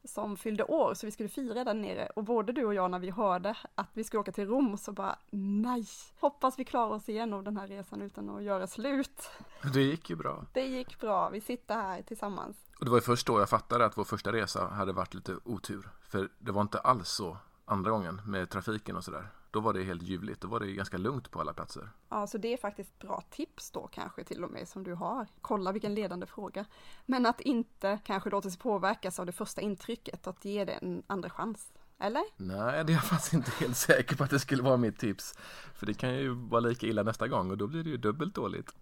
som 0.08 0.38
fyllde 0.38 0.64
år, 0.64 0.94
så 0.94 1.06
vi 1.06 1.12
skulle 1.12 1.30
fira 1.30 1.64
där 1.64 1.74
nere. 1.74 2.10
Och 2.16 2.24
både 2.24 2.52
du 2.52 2.66
och 2.66 2.74
jag 2.74 2.92
när 2.92 3.00
vi 3.00 3.10
hörde 3.10 3.58
att 3.76 3.90
vi 3.94 4.04
skulle 4.04 4.22
åka 4.22 4.32
till 4.32 4.48
Rom 4.48 4.78
så 4.78 4.92
bara 4.92 5.16
nej, 5.32 5.86
hoppas 6.20 6.60
vi 6.60 6.66
klarar 6.66 6.96
oss 6.96 7.10
igenom 7.10 7.44
den 7.44 7.58
här 7.58 7.68
resan 7.68 8.02
utan 8.02 8.30
att 8.30 8.44
göra 8.44 8.68
slut. 8.68 9.30
Det 9.74 9.82
gick 9.82 10.10
ju 10.10 10.16
bra. 10.16 10.46
Det 10.54 10.66
gick 10.66 11.00
bra, 11.00 11.30
vi 11.30 11.42
sitter 11.42 11.76
här 11.76 12.02
tillsammans. 12.02 12.58
Och 12.80 12.86
det 12.86 12.92
var 12.92 12.98
ju 12.98 13.02
först 13.02 13.28
då 13.28 13.40
jag 13.40 13.50
fattade 13.50 13.86
att 13.86 13.98
vår 13.98 14.04
första 14.04 14.32
resa 14.32 14.68
hade 14.68 14.94
varit 14.94 15.14
lite 15.14 15.38
otur. 15.44 15.90
För 16.02 16.30
det 16.40 16.52
var 16.52 16.62
inte 16.62 16.80
alls 16.80 17.10
så 17.10 17.38
andra 17.66 17.92
gången 17.92 18.22
med 18.26 18.50
trafiken 18.50 18.96
och 18.96 19.04
sådär. 19.04 19.28
Då 19.56 19.62
var 19.62 19.74
det 19.74 19.84
helt 19.84 20.04
ljuvligt, 20.04 20.42
då 20.42 20.48
var 20.48 20.60
det 20.60 20.72
ganska 20.72 20.98
lugnt 20.98 21.32
på 21.32 21.42
alla 21.42 21.54
platser. 21.54 21.90
Ja, 22.10 22.28
så 22.28 22.38
det 22.38 22.54
är 22.54 22.58
faktiskt 22.58 23.00
bra 23.00 23.24
tips 23.30 23.72
då 23.72 23.88
kanske 23.88 24.24
till 24.24 24.44
och 24.44 24.52
med 24.52 24.68
som 24.68 24.84
du 24.84 24.94
har. 24.94 25.28
Kolla 25.42 25.72
vilken 25.72 25.96
ledande 25.96 26.26
fråga. 26.26 26.66
Men 27.06 27.26
att 27.26 27.42
inte 27.42 28.00
kanske 28.04 28.30
låta 28.30 28.50
sig 28.50 28.60
påverkas 28.60 29.20
av 29.20 29.26
det 29.26 29.32
första 29.32 29.62
intrycket, 29.62 30.28
att 30.28 30.46
ge 30.46 30.66
det 30.66 30.72
en 30.72 31.04
andra 31.08 31.30
chans. 31.30 31.74
Eller? 32.00 32.24
Nej, 32.38 32.86
det 32.86 32.92
är 32.92 32.96
jag 32.96 33.04
faktiskt 33.04 33.34
inte 33.34 33.52
helt 33.52 33.78
säker 33.78 34.16
på 34.16 34.24
att 34.24 34.30
det 34.30 34.40
skulle 34.40 34.64
vara 34.64 34.78
mitt 34.78 35.00
tips. 35.00 35.34
För 35.74 35.86
det 35.86 35.94
kan 35.94 36.16
ju 36.16 36.30
vara 36.30 36.62
lika 36.62 36.88
illa 36.88 37.04
nästa 37.04 37.28
gång 37.28 37.52
och 37.52 37.58
då 37.58 37.68
blir 37.68 37.84
det 37.84 37.90
ju 37.90 37.98
dubbelt 37.98 38.36
dåligt. 38.36 38.76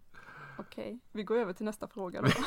Okej, 0.58 1.00
vi 1.12 1.24
går 1.24 1.38
över 1.38 1.54
till 1.54 1.66
nästa 1.66 1.88
fråga 1.88 2.22
då. 2.22 2.30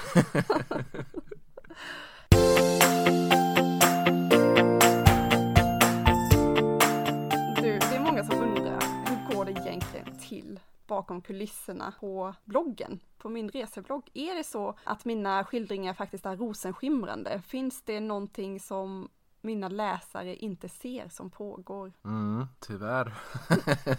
till 10.28 10.60
bakom 10.86 11.20
kulisserna 11.20 11.92
på 12.00 12.34
bloggen, 12.44 13.00
på 13.18 13.28
min 13.28 13.48
reseblogg? 13.48 14.10
Är 14.14 14.34
det 14.34 14.44
så 14.44 14.78
att 14.84 15.04
mina 15.04 15.44
skildringar 15.44 15.94
faktiskt 15.94 16.26
är 16.26 16.36
rosenskimrande? 16.36 17.42
Finns 17.46 17.82
det 17.82 18.00
någonting 18.00 18.60
som 18.60 19.08
mina 19.40 19.68
läsare 19.68 20.36
inte 20.36 20.68
ser 20.68 21.08
som 21.08 21.30
pågår? 21.30 21.92
Mm, 22.04 22.46
tyvärr. 22.60 23.14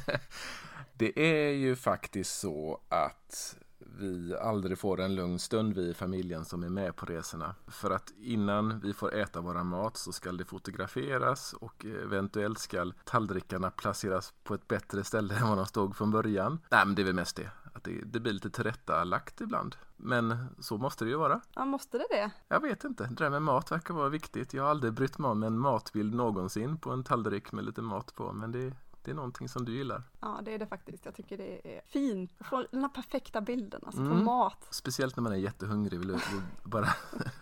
det 0.93 1.19
är 1.19 1.51
ju 1.51 1.75
faktiskt 1.75 2.39
så 2.39 2.79
att 2.89 3.57
vi 3.99 4.35
aldrig 4.35 4.77
får 4.77 5.01
en 5.01 5.15
lugn 5.15 5.39
stund 5.39 5.73
vi 5.73 5.89
i 5.89 5.93
familjen 5.93 6.45
som 6.45 6.63
är 6.63 6.69
med 6.69 6.95
på 6.95 7.05
resorna. 7.05 7.55
För 7.67 7.91
att 7.91 8.13
innan 8.17 8.79
vi 8.79 8.93
får 8.93 9.15
äta 9.15 9.41
våra 9.41 9.63
mat 9.63 9.97
så 9.97 10.11
ska 10.11 10.31
det 10.31 10.45
fotograferas 10.45 11.53
och 11.53 11.85
eventuellt 11.85 12.59
ska 12.59 12.91
tallrikarna 13.03 13.71
placeras 13.71 14.33
på 14.43 14.53
ett 14.53 14.67
bättre 14.67 15.03
ställe 15.03 15.35
än 15.35 15.47
vad 15.47 15.57
de 15.57 15.65
stod 15.65 15.95
från 15.95 16.11
början. 16.11 16.59
Nej 16.69 16.85
men 16.85 16.95
det 16.95 17.01
är 17.01 17.05
väl 17.05 17.15
mest 17.15 17.35
det. 17.35 17.51
Att 17.73 17.83
det, 17.83 18.01
det 18.05 18.19
blir 18.19 18.33
lite 18.33 18.49
tillrättalagt 18.49 19.41
ibland. 19.41 19.75
Men 19.97 20.45
så 20.59 20.77
måste 20.77 21.05
det 21.05 21.09
ju 21.09 21.17
vara. 21.17 21.41
Ja, 21.55 21.65
måste 21.65 21.97
det 21.97 22.07
det? 22.09 22.31
Jag 22.47 22.61
vet 22.61 22.83
inte. 22.83 23.03
Det 23.03 23.23
där 23.23 23.29
med 23.29 23.41
mat 23.41 23.71
verkar 23.71 23.93
vara 23.93 24.09
viktigt. 24.09 24.53
Jag 24.53 24.63
har 24.63 24.69
aldrig 24.69 24.93
brytt 24.93 25.17
mig 25.17 25.31
om 25.31 25.43
en 25.43 25.59
matbild 25.59 26.13
någonsin 26.13 26.77
på 26.77 26.91
en 26.91 27.03
tallrik 27.03 27.51
med 27.51 27.65
lite 27.65 27.81
mat 27.81 28.15
på. 28.15 28.33
Men 28.33 28.51
det, 28.51 28.73
det 29.07 29.11
är 29.11 29.15
någonting 29.15 29.49
som 29.49 29.65
du 29.65 29.71
gillar. 29.77 30.03
Ja, 30.19 30.39
det 30.43 30.53
är 30.53 30.57
det 30.59 30.67
faktiskt. 30.67 31.05
Jag 31.05 31.15
tycker 31.15 31.37
det 31.37 31.77
är 31.77 31.81
fint. 31.85 32.31
Få 32.39 32.65
den 32.71 32.81
här 32.81 32.89
perfekta 32.89 33.41
bilden, 33.41 33.81
alltså 33.85 34.01
på 34.01 34.07
Mm. 34.11 34.23
mat. 34.25 34.67
Speciellt 34.69 35.15
när 35.15 35.23
man 35.23 35.31
är 35.33 35.37
jättehungrig 35.37 35.99
vill 35.99 36.07
du 36.07 36.13
vill 36.13 36.41
bara 36.63 36.87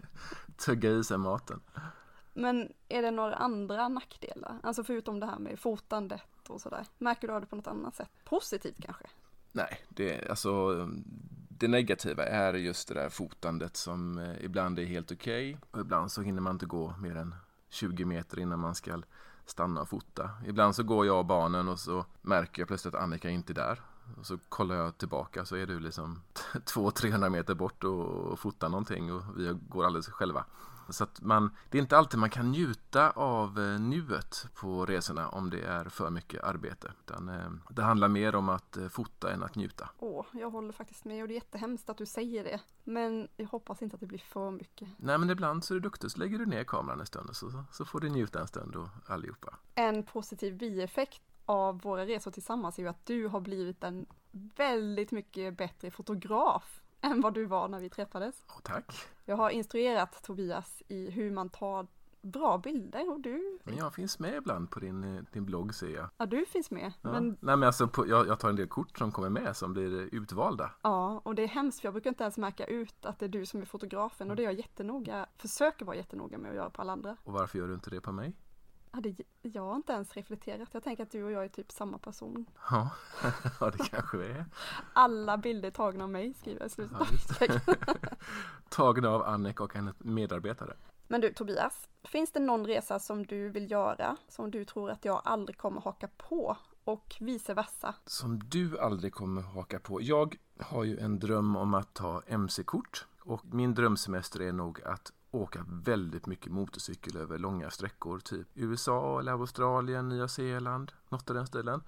tugga 0.65 0.89
i 0.91 1.03
sig 1.03 1.17
maten. 1.17 1.61
Men 2.33 2.73
är 2.89 3.01
det 3.01 3.11
några 3.11 3.35
andra 3.35 3.87
nackdelar? 3.89 4.59
Alltså 4.63 4.83
förutom 4.83 5.19
det 5.19 5.25
här 5.25 5.39
med 5.39 5.59
fotandet 5.59 6.21
och 6.49 6.61
sådär. 6.61 6.85
Märker 6.97 7.27
du 7.27 7.33
av 7.33 7.41
det 7.41 7.47
på 7.47 7.55
något 7.55 7.67
annat 7.67 7.95
sätt? 7.95 8.09
Positivt 8.25 8.81
kanske? 8.83 9.05
Nej, 9.51 9.79
det, 9.89 10.29
alltså, 10.29 10.85
det 11.49 11.67
negativa 11.67 12.25
är 12.25 12.53
just 12.53 12.87
det 12.87 12.93
där 12.93 13.09
fotandet 13.09 13.77
som 13.77 14.17
eh, 14.17 14.45
ibland 14.45 14.79
är 14.79 14.85
helt 14.85 15.11
okej 15.11 15.57
och 15.71 15.79
ibland 15.79 16.11
så 16.11 16.21
hinner 16.21 16.41
man 16.41 16.55
inte 16.55 16.65
gå 16.65 16.93
mer 16.99 17.15
än 17.15 17.35
20 17.69 18.05
meter 18.05 18.39
innan 18.39 18.59
man 18.59 18.75
ska 18.75 19.01
stanna 19.45 19.81
och 19.81 19.89
fota. 19.89 20.29
Ibland 20.47 20.75
så 20.75 20.83
går 20.83 21.05
jag 21.05 21.19
och 21.19 21.25
barnen 21.25 21.67
och 21.67 21.79
så 21.79 22.05
märker 22.21 22.61
jag 22.61 22.67
plötsligt 22.67 22.95
att 22.95 23.01
Annika 23.01 23.29
inte 23.29 23.51
är 23.51 23.55
där. 23.55 23.81
Och 24.17 24.25
så 24.25 24.37
kollar 24.49 24.75
jag 24.75 24.97
tillbaka 24.97 25.45
så 25.45 25.55
är 25.55 25.65
du 25.65 25.79
liksom 25.79 26.21
200-300 26.53 27.29
meter 27.29 27.53
bort 27.55 27.83
och 27.83 28.39
fotar 28.39 28.69
någonting 28.69 29.13
och 29.13 29.23
vi 29.35 29.57
går 29.69 29.85
alldeles 29.85 30.09
själva. 30.09 30.45
Så 30.89 31.03
att 31.03 31.21
man, 31.21 31.55
det 31.69 31.77
är 31.77 31.81
inte 31.81 31.97
alltid 31.97 32.19
man 32.19 32.29
kan 32.29 32.51
njuta 32.51 33.09
av 33.11 33.59
eh, 33.59 33.79
nuet 33.79 34.47
på 34.53 34.85
resorna 34.85 35.29
om 35.29 35.49
det 35.49 35.61
är 35.61 35.85
för 35.85 36.09
mycket 36.09 36.43
arbete. 36.43 36.91
Utan, 36.99 37.29
eh, 37.29 37.49
det 37.69 37.83
handlar 37.83 38.07
mer 38.07 38.35
om 38.35 38.49
att 38.49 38.77
eh, 38.77 38.87
fota 38.87 39.31
än 39.31 39.43
att 39.43 39.55
njuta. 39.55 39.89
Åh, 39.99 40.25
jag 40.33 40.49
håller 40.49 40.73
faktiskt 40.73 41.05
med 41.05 41.21
och 41.21 41.27
det 41.27 41.33
är 41.33 41.35
jättehemskt 41.35 41.89
att 41.89 41.97
du 41.97 42.05
säger 42.05 42.43
det. 42.43 42.59
Men 42.83 43.27
jag 43.37 43.47
hoppas 43.47 43.81
inte 43.81 43.93
att 43.93 43.99
det 43.99 44.07
blir 44.07 44.19
för 44.19 44.51
mycket. 44.51 44.89
Nej 44.97 45.17
men 45.17 45.29
ibland 45.29 45.63
så 45.63 45.73
är 45.73 45.75
du 45.75 45.81
duktig 45.81 46.11
så 46.11 46.19
lägger 46.19 46.39
du 46.39 46.45
ner 46.45 46.63
kameran 46.63 46.99
en 46.99 47.05
stund 47.05 47.29
och 47.29 47.35
så, 47.35 47.63
så 47.71 47.85
får 47.85 47.99
du 47.99 48.09
njuta 48.09 48.39
en 48.39 48.47
stund 48.47 48.75
och 48.75 48.87
allihopa. 49.05 49.55
En 49.75 50.03
positiv 50.03 50.57
bieffekt 50.57 51.21
av 51.45 51.81
våra 51.81 52.05
resor 52.05 52.31
tillsammans 52.31 52.77
är 52.79 52.83
ju 52.83 52.89
att 52.89 53.05
du 53.05 53.27
har 53.27 53.39
blivit 53.39 53.83
en 53.83 54.05
väldigt 54.31 55.11
mycket 55.11 55.57
bättre 55.57 55.91
fotograf 55.91 56.81
än 57.11 57.21
vad 57.21 57.33
du 57.33 57.45
var 57.45 57.67
när 57.67 57.79
vi 57.79 57.89
träffades. 57.89 58.43
Och 58.57 58.63
tack! 58.63 58.91
Jag 59.25 59.35
har 59.35 59.49
instruerat 59.49 60.23
Tobias 60.23 60.83
i 60.87 61.09
hur 61.11 61.31
man 61.31 61.49
tar 61.49 61.87
bra 62.21 62.57
bilder 62.57 63.11
och 63.11 63.19
du, 63.19 63.59
Men 63.63 63.77
jag 63.77 63.93
finns 63.93 64.19
med 64.19 64.35
ibland 64.35 64.71
på 64.71 64.79
din, 64.79 65.03
eh, 65.03 65.23
din 65.33 65.45
blogg 65.45 65.73
ser 65.73 65.89
jag. 65.89 66.09
ja 66.17 66.25
du 66.25 66.45
finns 66.45 66.71
med. 66.71 66.93
Ja. 67.01 67.11
Men 67.11 67.37
Nej 67.39 67.57
men 67.57 67.63
alltså 67.63 67.87
på, 67.87 68.07
jag, 68.07 68.27
jag 68.27 68.39
tar 68.39 68.49
en 68.49 68.55
del 68.55 68.67
kort 68.67 68.97
som 68.97 69.11
kommer 69.11 69.29
med 69.29 69.55
som 69.57 69.73
blir 69.73 70.15
utvalda. 70.15 70.71
ja, 70.81 71.21
och 71.25 71.35
det 71.35 71.43
är 71.43 71.47
hemskt 71.47 71.79
för 71.79 71.87
jag 71.87 71.93
brukar 71.93 72.09
inte 72.09 72.23
ens 72.23 72.37
märka 72.37 72.65
ut 72.65 73.05
att 73.05 73.19
det 73.19 73.25
är 73.25 73.29
du 73.29 73.45
som 73.45 73.61
är 73.61 73.65
fotografen 73.65 74.29
och 74.29 74.35
det 74.35 74.41
är 74.43 74.45
jag 74.45 74.53
jättenoga, 74.53 75.25
försöker 75.37 75.85
vara 75.85 75.95
jättenoga 75.95 76.37
med 76.37 76.49
att 76.49 76.55
göra 76.55 76.69
på 76.69 76.81
alla 76.81 76.93
andra. 76.93 77.17
Och 77.23 77.33
varför 77.33 77.59
gör 77.59 77.67
du 77.67 77.73
inte 77.73 77.89
det 77.89 78.01
på 78.01 78.11
mig? 78.11 78.35
Ja, 78.95 79.01
det, 79.01 79.15
jag 79.41 79.61
har 79.61 79.75
inte 79.75 79.93
ens 79.93 80.13
reflekterat. 80.13 80.69
Jag 80.71 80.83
tänker 80.83 81.03
att 81.03 81.11
du 81.11 81.23
och 81.23 81.31
jag 81.31 81.43
är 81.43 81.49
typ 81.49 81.71
samma 81.71 81.97
person. 81.97 82.45
Ja, 82.69 82.89
ja 83.59 83.71
det 83.71 83.77
kanske 83.77 84.17
vi 84.17 84.25
är. 84.25 84.45
Alla 84.93 85.37
bilder 85.37 85.71
tagna 85.71 86.03
av 86.03 86.09
mig 86.09 86.33
skriver 86.33 86.59
jag 86.59 86.67
i 86.67 86.69
slutet 86.69 86.97
av. 87.01 87.07
Tagna 88.69 89.09
av 89.09 89.23
Annika 89.23 89.63
och 89.63 89.73
hennes 89.73 89.95
medarbetare. 89.99 90.73
Men 91.07 91.21
du 91.21 91.33
Tobias, 91.33 91.89
finns 92.03 92.31
det 92.31 92.39
någon 92.39 92.65
resa 92.65 92.99
som 92.99 93.25
du 93.25 93.49
vill 93.49 93.71
göra 93.71 94.17
som 94.27 94.51
du 94.51 94.65
tror 94.65 94.91
att 94.91 95.05
jag 95.05 95.21
aldrig 95.23 95.57
kommer 95.57 95.81
haka 95.81 96.07
på 96.07 96.57
och 96.83 97.15
vice 97.19 97.53
versa? 97.53 97.95
Som 98.05 98.39
du 98.39 98.79
aldrig 98.79 99.13
kommer 99.13 99.41
haka 99.41 99.79
på. 99.79 100.01
Jag 100.01 100.35
har 100.59 100.83
ju 100.83 100.99
en 100.99 101.19
dröm 101.19 101.55
om 101.55 101.73
att 101.73 101.93
ta 101.93 102.21
MC-kort. 102.27 103.07
Och 103.19 103.45
min 103.45 103.73
drömsemester 103.73 104.41
är 104.41 104.53
nog 104.53 104.81
att 104.81 105.11
åka 105.35 105.65
väldigt 105.67 106.25
mycket 106.25 106.51
motorcykel 106.51 107.17
över 107.17 107.37
långa 107.37 107.69
sträckor. 107.69 108.19
Typ 108.19 108.47
USA 108.53 109.19
eller 109.19 109.31
Australien, 109.31 110.09
Nya 110.09 110.27
Zeeland, 110.27 110.91
något 111.09 111.29
av 111.29 111.35
den 111.35 111.47
stilen. 111.47 111.83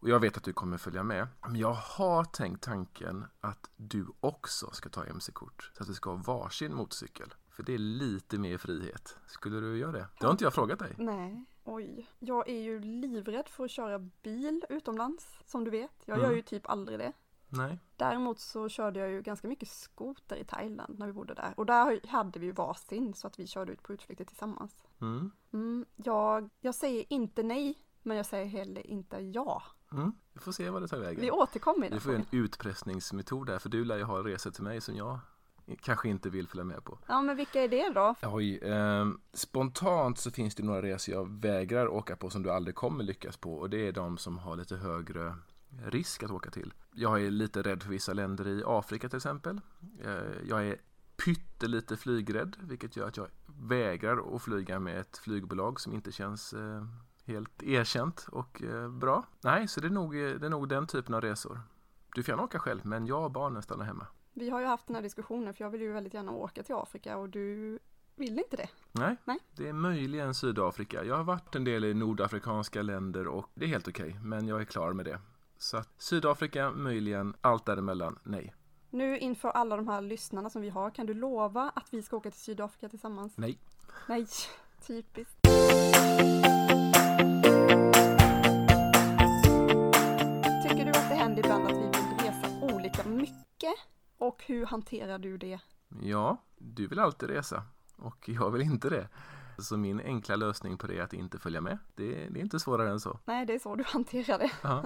Och 0.00 0.08
jag 0.08 0.20
vet 0.20 0.36
att 0.36 0.44
du 0.44 0.52
kommer 0.52 0.76
följa 0.78 1.02
med. 1.02 1.28
Men 1.42 1.56
jag 1.56 1.72
har 1.74 2.24
tänkt 2.24 2.62
tanken 2.62 3.24
att 3.40 3.70
du 3.76 4.06
också 4.20 4.70
ska 4.72 4.88
ta 4.88 5.04
MC-kort. 5.04 5.70
Så 5.76 5.82
att 5.82 5.88
vi 5.88 5.94
ska 5.94 6.10
ha 6.10 6.16
varsin 6.16 6.74
motorcykel. 6.74 7.34
För 7.50 7.62
det 7.62 7.74
är 7.74 7.78
lite 7.78 8.38
mer 8.38 8.58
frihet. 8.58 9.16
Skulle 9.26 9.60
du 9.60 9.78
göra 9.78 9.92
det? 9.92 10.06
Det 10.20 10.26
har 10.26 10.30
inte 10.32 10.44
jag 10.44 10.54
frågat 10.54 10.78
dig. 10.78 10.94
Nej, 10.98 11.44
oj. 11.64 12.10
Jag 12.18 12.48
är 12.48 12.60
ju 12.60 12.80
livrädd 12.80 13.48
för 13.48 13.64
att 13.64 13.70
köra 13.70 13.98
bil 14.22 14.64
utomlands, 14.68 15.38
som 15.46 15.64
du 15.64 15.70
vet. 15.70 15.90
Jag 16.04 16.18
Mm. 16.18 16.30
gör 16.30 16.36
ju 16.36 16.42
typ 16.42 16.66
aldrig 16.70 16.98
det. 16.98 17.12
Nej. 17.56 17.78
Däremot 17.96 18.40
så 18.40 18.68
körde 18.68 19.00
jag 19.00 19.10
ju 19.10 19.22
ganska 19.22 19.48
mycket 19.48 19.68
skoter 19.68 20.36
i 20.36 20.44
Thailand 20.44 20.98
när 20.98 21.06
vi 21.06 21.12
bodde 21.12 21.34
där. 21.34 21.54
Och 21.56 21.66
där 21.66 22.06
hade 22.06 22.38
vi 22.38 22.46
ju 22.46 22.52
varsin 22.52 23.14
så 23.14 23.26
att 23.26 23.38
vi 23.38 23.46
körde 23.46 23.72
ut 23.72 23.82
på 23.82 23.92
utflykter 23.92 24.24
tillsammans. 24.24 24.84
Mm. 25.00 25.30
Mm, 25.52 25.84
jag, 25.96 26.50
jag 26.60 26.74
säger 26.74 27.04
inte 27.08 27.42
nej, 27.42 27.78
men 28.02 28.16
jag 28.16 28.26
säger 28.26 28.46
heller 28.46 28.86
inte 28.86 29.16
ja. 29.16 29.62
Mm. 29.92 30.12
Vi 30.32 30.40
får 30.40 30.52
se 30.52 30.70
vad 30.70 30.82
det 30.82 30.88
tar 30.88 30.98
vägen. 30.98 31.20
Vi 31.20 31.30
återkommer 31.30 31.90
Vi 31.90 32.00
får 32.00 32.12
ju 32.12 32.18
en 32.18 32.26
utpressningsmetod 32.30 33.46
där, 33.46 33.58
för 33.58 33.68
du 33.68 33.84
lär 33.84 33.96
ju 33.96 34.04
ha 34.04 34.24
resor 34.24 34.50
till 34.50 34.64
mig 34.64 34.80
som 34.80 34.96
jag 34.96 35.18
kanske 35.80 36.08
inte 36.08 36.30
vill 36.30 36.48
följa 36.48 36.64
med 36.64 36.84
på. 36.84 36.98
Ja, 37.06 37.22
men 37.22 37.36
vilka 37.36 37.62
är 37.62 37.68
det 37.68 37.90
då? 37.90 38.14
Oj, 38.22 38.58
eh, 38.58 39.06
spontant 39.32 40.18
så 40.18 40.30
finns 40.30 40.54
det 40.54 40.62
några 40.62 40.82
resor 40.82 41.14
jag 41.14 41.28
vägrar 41.40 41.88
åka 41.88 42.16
på 42.16 42.30
som 42.30 42.42
du 42.42 42.50
aldrig 42.50 42.74
kommer 42.74 43.04
lyckas 43.04 43.36
på 43.36 43.54
och 43.54 43.70
det 43.70 43.88
är 43.88 43.92
de 43.92 44.18
som 44.18 44.38
har 44.38 44.56
lite 44.56 44.76
högre 44.76 45.34
risk 45.84 46.22
att 46.22 46.30
åka 46.30 46.50
till. 46.50 46.74
Jag 46.94 47.22
är 47.22 47.30
lite 47.30 47.62
rädd 47.62 47.82
för 47.82 47.90
vissa 47.90 48.12
länder 48.12 48.48
i 48.48 48.62
Afrika 48.66 49.08
till 49.08 49.16
exempel. 49.16 49.60
Eh, 50.00 50.48
jag 50.48 50.66
är 50.66 50.76
pyttelite 51.24 51.96
flygrädd, 51.96 52.56
vilket 52.60 52.96
gör 52.96 53.08
att 53.08 53.16
jag 53.16 53.28
vägrar 53.46 54.36
att 54.36 54.42
flyga 54.42 54.80
med 54.80 55.00
ett 55.00 55.18
flygbolag 55.18 55.80
som 55.80 55.92
inte 55.92 56.12
känns 56.12 56.52
eh, 56.52 56.84
helt 57.26 57.62
erkänt 57.62 58.26
och 58.32 58.62
eh, 58.62 58.88
bra. 58.88 59.26
Nej, 59.40 59.68
så 59.68 59.80
det 59.80 59.86
är, 59.86 59.90
nog, 59.90 60.12
det 60.14 60.46
är 60.46 60.50
nog 60.50 60.68
den 60.68 60.86
typen 60.86 61.14
av 61.14 61.20
resor. 61.20 61.60
Du 62.14 62.22
får 62.22 62.32
gärna 62.32 62.42
åka 62.42 62.58
själv, 62.58 62.86
men 62.86 63.06
jag 63.06 63.24
och 63.24 63.30
barnen 63.30 63.62
stannar 63.62 63.84
hemma. 63.84 64.06
Vi 64.32 64.50
har 64.50 64.60
ju 64.60 64.66
haft 64.66 64.86
den 64.86 64.96
här 64.96 65.02
diskussionen 65.02 65.54
för 65.54 65.64
jag 65.64 65.70
vill 65.70 65.80
ju 65.80 65.92
väldigt 65.92 66.14
gärna 66.14 66.32
åka 66.32 66.62
till 66.62 66.74
Afrika 66.74 67.16
och 67.16 67.28
du 67.28 67.78
vill 68.16 68.38
inte 68.38 68.56
det. 68.56 68.68
Nej, 68.92 69.16
Nej. 69.24 69.38
det 69.56 69.68
är 69.68 69.72
möjligen 69.72 70.34
Sydafrika. 70.34 71.04
Jag 71.04 71.16
har 71.16 71.24
varit 71.24 71.54
en 71.54 71.64
del 71.64 71.84
i 71.84 71.94
nordafrikanska 71.94 72.82
länder 72.82 73.26
och 73.26 73.50
det 73.54 73.64
är 73.64 73.68
helt 73.68 73.88
okej, 73.88 74.18
men 74.22 74.48
jag 74.48 74.60
är 74.60 74.64
klar 74.64 74.92
med 74.92 75.04
det. 75.04 75.18
Så 75.58 75.76
att 75.76 75.88
Sydafrika, 75.98 76.70
möjligen, 76.70 77.34
allt 77.40 77.66
däremellan, 77.66 78.18
nej. 78.22 78.54
Nu 78.90 79.18
inför 79.18 79.48
alla 79.48 79.76
de 79.76 79.88
här 79.88 80.00
lyssnarna 80.00 80.50
som 80.50 80.62
vi 80.62 80.68
har, 80.68 80.90
kan 80.90 81.06
du 81.06 81.14
lova 81.14 81.72
att 81.74 81.86
vi 81.90 82.02
ska 82.02 82.16
åka 82.16 82.30
till 82.30 82.40
Sydafrika 82.40 82.88
tillsammans? 82.88 83.32
Nej. 83.36 83.58
Nej, 84.08 84.26
typiskt. 84.86 85.36
Tycker 90.62 90.84
du 90.84 90.90
att 90.90 91.08
det 91.08 91.14
händer 91.14 91.38
ibland 91.38 91.66
att 91.66 91.72
vi 91.72 91.86
vill 91.86 92.18
resa 92.26 92.74
olika 92.74 93.08
mycket? 93.08 93.74
Och 94.18 94.42
hur 94.46 94.66
hanterar 94.66 95.18
du 95.18 95.38
det? 95.38 95.60
Ja, 96.02 96.36
du 96.58 96.86
vill 96.86 96.98
alltid 96.98 97.30
resa 97.30 97.62
och 97.96 98.28
jag 98.28 98.50
vill 98.50 98.62
inte 98.62 98.90
det. 98.90 99.08
Så 99.58 99.76
min 99.76 100.00
enkla 100.00 100.36
lösning 100.36 100.78
på 100.78 100.86
det 100.86 100.98
är 100.98 101.02
att 101.02 101.12
inte 101.12 101.38
följa 101.38 101.60
med. 101.60 101.78
Det, 101.94 102.08
det 102.28 102.40
är 102.40 102.42
inte 102.42 102.60
svårare 102.60 102.90
än 102.90 103.00
så. 103.00 103.18
Nej, 103.24 103.46
det 103.46 103.54
är 103.54 103.58
så 103.58 103.76
du 103.76 103.84
hanterar 103.86 104.38
det. 104.38 104.50
Ja. 104.62 104.82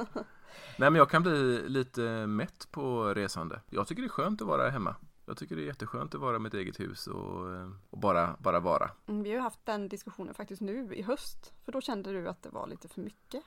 Nej, 0.78 0.90
men 0.90 0.94
jag 0.94 1.10
kan 1.10 1.22
bli 1.22 1.68
lite 1.68 2.26
mätt 2.26 2.68
på 2.70 3.14
resande. 3.14 3.60
Jag 3.70 3.87
tycker 3.87 4.02
det 4.02 4.06
är 4.06 4.10
skönt 4.10 4.42
att 4.42 4.48
vara 4.48 4.70
hemma. 4.70 4.96
Jag 5.26 5.37
tycker 5.37 5.56
det 5.56 5.62
är 5.62 5.66
jätteskönt 5.66 6.14
att 6.14 6.20
vara 6.20 6.37
i 6.37 6.38
mitt 6.38 6.54
eget 6.54 6.80
hus 6.80 7.06
och, 7.06 7.54
eh, 7.54 7.70
och 7.90 7.98
bara, 7.98 8.37
bara 8.38 8.60
vara. 8.60 8.90
Mm, 9.06 9.22
Vi 9.22 9.32
har 9.34 9.40
haft 9.40 9.66
den 9.66 9.88
diskussionen 9.88 10.34
faktiskt 10.34 10.62
nu 10.62 10.94
i 10.94 11.02
höst, 11.02 11.52
för 11.64 11.72
då 11.72 11.80
kände 11.80 12.12
du 12.12 12.28
att 12.28 12.42
det 12.42 12.48
var 12.50 12.66
lite 12.66 12.88
för 12.88 13.00
mycket. 13.00 13.44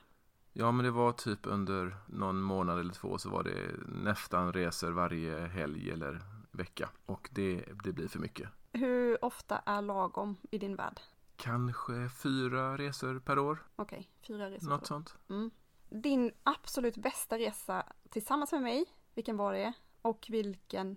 Ja, 0.52 0.72
men 0.72 0.84
det 0.84 0.90
var 0.90 1.12
typ 1.12 1.38
under 1.42 1.96
någon 2.06 2.42
månad 2.42 2.78
eller 2.80 2.92
två 2.94 3.18
så 3.18 3.30
var 3.30 3.42
det 3.42 3.56
nästan 3.88 4.52
resor 4.52 4.90
varje 4.92 5.38
helg 5.46 5.90
eller 5.90 6.20
vecka. 6.50 6.88
Och 7.06 7.28
det, 7.32 7.64
det 7.84 7.92
blir 7.92 8.08
för 8.08 8.18
mycket. 8.18 8.48
Hur 8.72 9.24
ofta 9.24 9.58
är 9.58 9.82
lagom 9.82 10.36
i 10.50 10.58
din 10.58 10.76
värld? 10.76 11.00
Kanske 11.42 12.08
fyra 12.08 12.78
resor 12.78 13.18
per 13.18 13.38
år, 13.38 13.66
Okej, 13.76 14.10
fyra 14.26 14.50
resor. 14.50 14.68
något 14.68 14.80
per 14.80 14.84
år. 14.84 14.86
sånt. 14.88 15.16
Mm. 15.28 15.50
Din 15.90 16.32
absolut 16.42 16.96
bästa 16.96 17.38
resa 17.38 17.86
tillsammans 18.10 18.52
med 18.52 18.62
mig, 18.62 18.84
vilken 19.14 19.36
var 19.36 19.52
det? 19.52 19.72
Och 20.02 20.26
vilken 20.30 20.96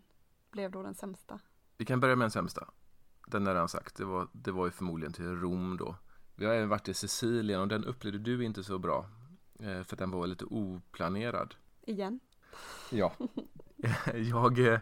blev 0.52 0.72
då 0.72 0.84
den 0.84 0.96
sämsta? 0.96 1.40
Vi 1.78 1.86
kan 1.86 2.00
börja 2.00 2.16
med 2.16 2.24
den 2.24 2.32
sämsta. 2.32 2.68
Den 3.28 3.42
har 3.42 3.50
jag 3.50 3.56
redan 3.56 3.70
sagt. 3.70 3.96
Det 3.96 4.06
var, 4.06 4.28
det 4.32 4.52
var 4.52 4.66
ju 4.66 4.72
förmodligen 4.72 5.14
till 5.14 5.26
Rom 5.36 5.78
då. 5.78 5.96
Vi 6.36 6.46
har 6.46 6.54
även 6.54 6.70
varit 6.70 6.88
i 6.88 6.94
Sicilien 6.94 7.62
och 7.62 7.68
den 7.68 7.86
upplevde 7.86 8.20
du 8.20 8.44
inte 8.44 8.64
så 8.64 8.78
bra. 8.80 9.06
eh, 9.60 9.84
För 9.84 9.96
den 9.96 10.12
var 10.12 10.28
lite 10.28 10.46
oplanerad. 10.46 11.56
Igen? 11.82 12.20
Ja. 12.92 13.14
Jag, 14.14 14.60
eh, 14.60 14.80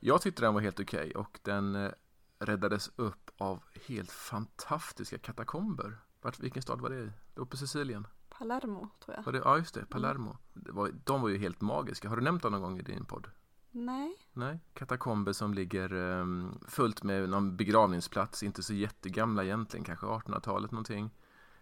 jag 0.00 0.22
tyckte 0.22 0.42
den 0.42 0.54
var 0.54 0.60
helt 0.60 0.80
okej 0.80 1.14
och 1.14 1.38
den 1.42 1.74
eh, 1.74 1.90
räddades 2.38 2.90
upp 2.96 3.23
av 3.38 3.62
helt 3.86 4.10
fantastiska 4.10 5.18
katakomber. 5.18 5.98
Vart, 6.22 6.40
vilken 6.40 6.62
stad 6.62 6.80
var 6.80 6.90
det 6.90 6.96
i? 6.96 7.10
Det 7.34 7.40
var 7.40 7.46
på 7.46 7.56
Sicilien. 7.56 8.06
Palermo 8.28 8.88
tror 9.04 9.16
jag. 9.16 9.24
Var 9.24 9.32
det, 9.32 9.38
ja, 9.38 9.58
just 9.58 9.74
det. 9.74 9.86
Palermo. 9.86 10.36
Det 10.54 10.72
var, 10.72 10.90
de 11.04 11.22
var 11.22 11.28
ju 11.28 11.38
helt 11.38 11.60
magiska. 11.60 12.08
Har 12.08 12.16
du 12.16 12.22
nämnt 12.22 12.42
dem 12.42 12.52
någon 12.52 12.62
gång 12.62 12.78
i 12.78 12.82
din 12.82 13.04
podd? 13.04 13.30
Nej. 13.70 14.16
Nej, 14.32 14.60
katakomber 14.74 15.32
som 15.32 15.54
ligger 15.54 15.92
um, 15.92 16.58
fullt 16.68 17.02
med 17.02 17.28
någon 17.28 17.56
begravningsplats, 17.56 18.42
inte 18.42 18.62
så 18.62 18.74
jättegamla 18.74 19.44
egentligen, 19.44 19.84
kanske 19.84 20.06
1800-talet 20.06 20.70
någonting. 20.70 21.10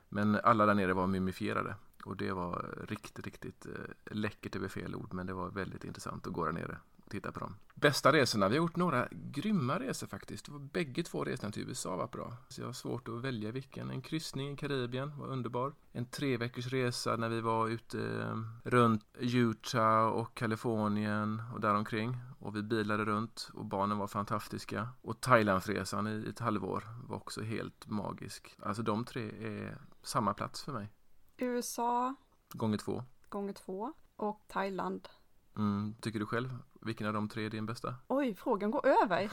Men 0.08 0.34
alla 0.44 0.66
där 0.66 0.74
nere 0.74 0.92
var 0.92 1.06
mumifierade 1.06 1.76
och 2.04 2.16
det 2.16 2.32
var 2.32 2.84
riktigt, 2.88 3.24
riktigt 3.24 3.66
uh, 3.66 3.72
läckert 4.14 4.56
över 4.56 4.68
fel 4.68 4.94
ord, 4.94 5.12
men 5.12 5.26
det 5.26 5.32
var 5.32 5.50
väldigt 5.50 5.84
intressant 5.84 6.26
att 6.26 6.32
gå 6.32 6.44
där 6.44 6.52
nere 6.52 6.78
titta 7.12 7.32
på 7.32 7.40
dem. 7.40 7.56
Bästa 7.74 8.12
resorna, 8.12 8.48
vi 8.48 8.56
har 8.56 8.62
gjort 8.62 8.76
några 8.76 9.08
grymma 9.10 9.78
resor 9.78 10.06
faktiskt. 10.06 10.48
Bägge 10.48 11.02
två 11.02 11.24
resorna 11.24 11.52
till 11.52 11.68
USA 11.68 11.96
var 11.96 12.06
bra, 12.06 12.36
så 12.48 12.60
jag 12.60 12.68
har 12.68 12.72
svårt 12.72 13.08
att 13.08 13.14
välja 13.14 13.52
vilken. 13.52 13.90
En 13.90 14.02
kryssning 14.02 14.52
i 14.52 14.56
Karibien 14.56 15.18
var 15.18 15.26
underbar. 15.26 15.72
En 15.92 16.06
tre 16.06 16.36
veckors 16.36 16.66
resa 16.66 17.16
när 17.16 17.28
vi 17.28 17.40
var 17.40 17.68
ute 17.68 17.98
um, 17.98 18.60
runt 18.64 19.04
Utah 19.18 20.06
och 20.06 20.34
Kalifornien 20.34 21.42
och 21.54 21.60
däromkring 21.60 22.16
och 22.38 22.56
vi 22.56 22.62
bilade 22.62 23.04
runt 23.04 23.50
och 23.54 23.64
barnen 23.64 23.98
var 23.98 24.06
fantastiska. 24.06 24.88
Och 25.02 25.20
Thailandsresan 25.20 26.06
i 26.06 26.28
ett 26.28 26.38
halvår 26.38 26.84
var 27.08 27.16
också 27.16 27.42
helt 27.42 27.86
magisk. 27.86 28.56
Alltså 28.62 28.82
de 28.82 29.04
tre 29.04 29.22
är 29.22 29.78
samma 30.02 30.34
plats 30.34 30.62
för 30.62 30.72
mig. 30.72 30.88
USA 31.36 32.14
Gånger 32.52 32.78
två. 32.78 33.04
gånger 33.28 33.52
två 33.52 33.92
och 34.16 34.44
Thailand. 34.48 35.08
Mm, 35.56 35.94
tycker 36.00 36.18
du 36.18 36.26
själv? 36.26 36.58
Vilken 36.80 37.06
av 37.06 37.12
de 37.12 37.28
tre 37.28 37.46
är 37.46 37.50
din 37.50 37.66
bästa? 37.66 37.94
Oj, 38.08 38.34
frågan 38.34 38.70
går 38.70 38.86
över. 38.86 39.32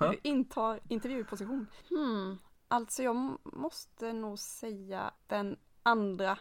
Du 0.10 0.18
intar 0.22 0.80
intervjuposition. 0.88 1.66
Hmm. 1.88 2.38
Alltså 2.68 3.02
jag 3.02 3.38
måste 3.44 4.12
nog 4.12 4.38
säga 4.38 5.10
den 5.26 5.56
andra 5.82 6.38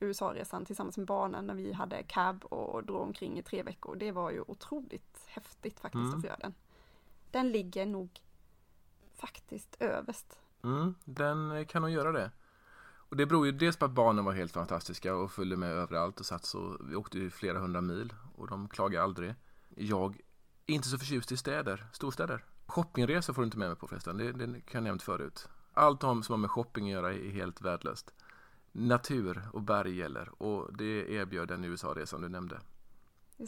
USA-resan 0.00 0.64
tillsammans 0.64 0.96
med 0.96 1.06
barnen 1.06 1.46
när 1.46 1.54
vi 1.54 1.72
hade 1.72 2.02
cab 2.02 2.44
och 2.44 2.84
drog 2.84 3.00
omkring 3.00 3.38
i 3.38 3.42
tre 3.42 3.62
veckor. 3.62 3.96
Det 3.96 4.12
var 4.12 4.30
ju 4.30 4.40
otroligt 4.46 5.24
häftigt 5.28 5.80
faktiskt 5.80 6.02
Mm. 6.04 6.14
att 6.14 6.20
få 6.20 6.26
göra 6.26 6.36
den. 6.40 6.54
Den 7.30 7.48
ligger 7.52 7.86
nog 7.86 8.20
faktiskt 9.16 9.76
överst. 9.80 10.38
Mm, 10.64 10.94
den 11.04 11.66
kan 11.66 11.82
nog 11.82 11.90
göra 11.90 12.12
det. 12.12 12.30
Och 13.10 13.16
det 13.16 13.26
beror 13.26 13.46
ju 13.46 13.52
dels 13.52 13.76
på 13.76 13.84
att 13.84 13.90
barnen 13.90 14.24
var 14.24 14.32
helt 14.32 14.52
fantastiska 14.52 15.14
och 15.14 15.32
följde 15.32 15.56
med 15.56 15.72
överallt 15.72 16.20
och 16.20 16.26
satt 16.26 16.44
så, 16.44 16.76
vi 16.80 16.96
åkte 16.96 17.18
ju 17.18 17.30
flera 17.30 17.58
hundra 17.58 17.80
mil 17.80 18.14
och 18.38 18.46
de 18.46 18.68
klagade 18.68 19.04
aldrig. 19.04 19.34
Jag 19.68 20.20
är 20.66 20.74
inte 20.74 20.88
så 20.88 20.98
förtjust 20.98 21.32
i 21.32 21.36
städer, 21.36 21.86
storstäder. 21.92 22.44
Shoppingresor 22.66 23.34
får 23.34 23.42
du 23.42 23.46
inte 23.46 23.58
med 23.58 23.68
mig 23.68 23.76
på 23.76 23.88
förresten, 23.88 24.16
det, 24.16 24.32
det 24.32 24.60
kan 24.60 24.78
jag 24.78 24.82
nämnt 24.82 25.02
förut. 25.02 25.48
Allt 25.72 26.04
om 26.04 26.22
som 26.22 26.32
har 26.32 26.38
med 26.38 26.50
shopping 26.50 26.84
att 26.84 26.92
göra 26.92 27.12
är 27.12 27.30
helt 27.30 27.60
värdelöst. 27.60 28.14
Natur 28.72 29.48
och 29.52 29.62
berg 29.62 29.96
gäller 29.96 30.42
och 30.42 30.76
det 30.76 31.12
erbjöd 31.12 31.48
den 31.48 31.64
USA-resan 31.64 32.20
du 32.20 32.28
nämnde. 32.28 32.60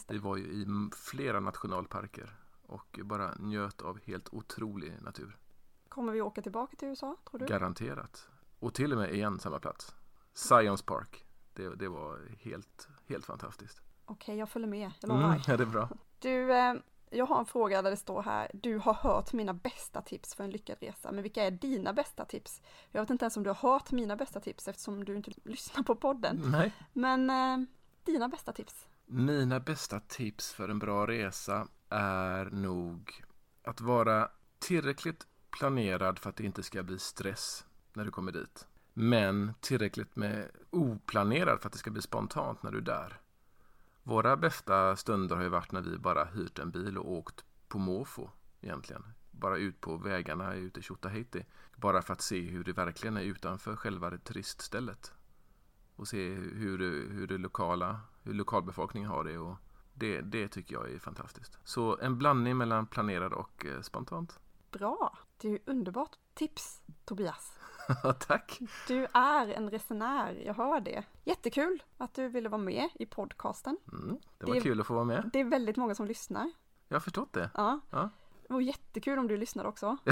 Vi 0.09 0.18
var 0.18 0.37
ju 0.37 0.44
i 0.44 0.66
flera 0.97 1.40
nationalparker 1.40 2.37
och 2.62 3.00
bara 3.04 3.35
njöt 3.38 3.82
av 3.82 3.99
helt 4.04 4.28
otrolig 4.32 5.02
natur. 5.02 5.37
Kommer 5.88 6.12
vi 6.12 6.20
åka 6.20 6.42
tillbaka 6.42 6.76
till 6.76 6.88
USA, 6.88 7.16
tror 7.30 7.38
du? 7.38 7.47
Garanterat. 7.47 8.28
Och 8.59 8.75
till 8.75 8.92
och 8.92 8.99
med 8.99 9.14
igen 9.14 9.38
samma 9.38 9.59
plats. 9.59 9.94
Science 10.35 10.85
Park. 10.85 11.25
Det, 11.52 11.75
det 11.75 11.88
var 11.88 12.18
helt, 12.40 12.88
helt 13.06 13.26
fantastiskt. 13.26 13.82
Okej, 14.11 14.37
jag 14.37 14.49
följer 14.49 14.69
med. 14.69 14.90
Jag 15.00 15.09
lovar. 15.09 15.25
Mm, 15.25 15.40
ja, 15.47 15.57
det 15.57 15.62
är 15.62 15.67
bra. 15.67 15.88
Du, 16.19 16.52
eh, 16.52 16.75
jag 17.11 17.26
har 17.26 17.38
en 17.38 17.47
fråga 17.47 17.83
där 17.83 17.90
det 17.90 17.97
står 17.97 18.23
här. 18.23 18.50
Du 18.55 18.79
har 18.79 18.95
hört 18.95 19.33
mina 19.33 19.55
bästa 19.55 20.02
tips 20.02 20.35
för 20.35 20.44
en 20.44 20.51
lyckad 20.51 20.77
resa. 20.81 21.12
Men 21.12 21.23
vilka 21.23 21.44
är 21.44 21.51
dina 21.51 21.92
bästa 21.92 22.25
tips? 22.25 22.62
Jag 22.90 23.01
vet 23.01 23.11
inte 23.11 23.25
ens 23.25 23.37
om 23.37 23.42
du 23.42 23.51
har 23.51 23.73
hört 23.73 23.92
mina 23.92 24.16
bästa 24.16 24.40
tips 24.40 24.68
eftersom 24.68 25.05
du 25.05 25.16
inte 25.16 25.31
lyssnar 25.44 25.83
på 25.83 25.94
podden. 25.94 26.42
Nej. 26.44 26.73
Men 26.92 27.31
eh, 27.31 27.66
dina 28.05 28.29
bästa 28.29 28.53
tips? 28.53 28.87
Mina 29.07 29.61
bästa 29.61 30.01
tips 30.01 30.53
för 30.53 30.68
en 30.68 30.79
bra 30.79 31.07
resa 31.07 31.68
är 31.88 32.44
nog 32.44 33.25
att 33.64 33.81
vara 33.81 34.29
tillräckligt 34.59 35.27
planerad 35.59 36.18
för 36.18 36.31
att 36.31 36.37
det 36.37 36.44
inte 36.44 36.62
ska 36.62 36.83
bli 36.83 36.99
stress 36.99 37.64
när 37.92 38.05
du 38.05 38.11
kommer 38.11 38.33
dit. 38.33 38.66
Men 38.92 39.55
tillräckligt 39.61 40.16
med 40.16 40.51
oplanerad 40.70 41.61
för 41.61 41.66
att 41.66 41.73
det 41.73 41.79
ska 41.79 41.90
bli 41.90 42.03
spontant 42.03 42.62
när 42.62 42.70
du 42.70 42.79
är 42.79 42.83
där. 42.83 43.19
Våra 44.03 44.37
bästa 44.37 44.97
stunder 44.97 45.37
har 45.37 45.43
ju 45.43 45.49
varit 45.49 45.73
när 45.73 45.81
vi 45.83 45.99
bara 45.99 46.25
hyrt 46.25 46.59
en 46.59 46.71
bil 46.71 46.99
och 46.99 47.13
åkt 47.13 47.45
på 47.69 47.79
måfå 47.79 48.31
egentligen. 48.61 49.05
Bara 49.31 49.57
ut 49.59 49.81
på 49.81 49.97
vägarna 49.97 50.55
ute 50.55 50.81
i 50.81 50.83
Tjotahejti. 50.83 51.47
Bara 51.77 52.03
för 52.03 52.13
att 52.13 52.21
se 52.21 52.41
hur 52.41 52.65
det 52.65 52.73
verkligen 52.73 53.17
är 53.17 53.23
utanför 53.23 53.77
själva 53.77 54.11
det 54.11 54.19
turiststället. 54.19 55.13
Och 55.97 56.09
se 56.09 56.31
hur, 56.35 56.79
det- 56.79 57.13
hur 57.15 57.27
det 57.27 57.39
lokala, 57.39 58.01
hur 58.23 58.35
lokalbefolkningen 58.35 59.11
har 59.11 59.25
det 59.25 59.39
och 59.39 59.57
det, 59.95 60.21
det 60.21 60.49
tycker 60.49 60.75
jag 60.75 60.91
är 60.93 60.99
fantastiskt. 60.99 61.59
Så 61.65 61.99
en 61.99 62.19
blandning 62.19 62.57
mellan 62.57 62.87
planerad 62.87 63.33
och 63.33 63.67
eh, 63.67 63.81
spontant. 63.81 64.41
Bra! 64.71 65.19
Det 65.37 65.49
är 65.49 65.53
ju 65.53 65.59
underbart 65.67 66.17
tips, 66.35 66.83
Tobias. 67.05 67.59
Tack! 68.27 68.59
Du 68.88 69.07
är 69.12 69.49
en 69.49 69.71
resenär, 69.71 70.43
jag 70.47 70.55
hör 70.55 70.81
det. 70.81 71.05
Jättekul 71.25 71.83
att 71.99 72.14
du 72.14 72.29
ville 72.29 72.49
vara 72.49 72.62
med 72.62 72.88
i 72.95 73.07
podcasten. 73.07 73.77
Mm, 73.93 74.19
det 74.38 74.47
var 74.47 74.55
Det- 74.55 74.61
kul 74.61 74.81
att 74.81 74.87
få 74.87 74.95
vara 74.95 75.05
med. 75.05 75.31
Det 75.33 75.40
är 75.40 75.45
väldigt 75.45 75.77
många 75.77 75.95
som 75.95 76.07
lyssnar. 76.07 76.51
Jag 76.88 76.95
har 76.95 77.01
förstått 77.01 77.33
det. 77.33 77.51
Ja. 77.55 77.81
Ja. 77.90 78.11
Det 78.49 78.53
var 78.55 78.61
jättekul 78.61 79.19
om 79.19 79.29
du 79.29 79.37
lyssnade 79.37 79.69
också. 79.69 79.97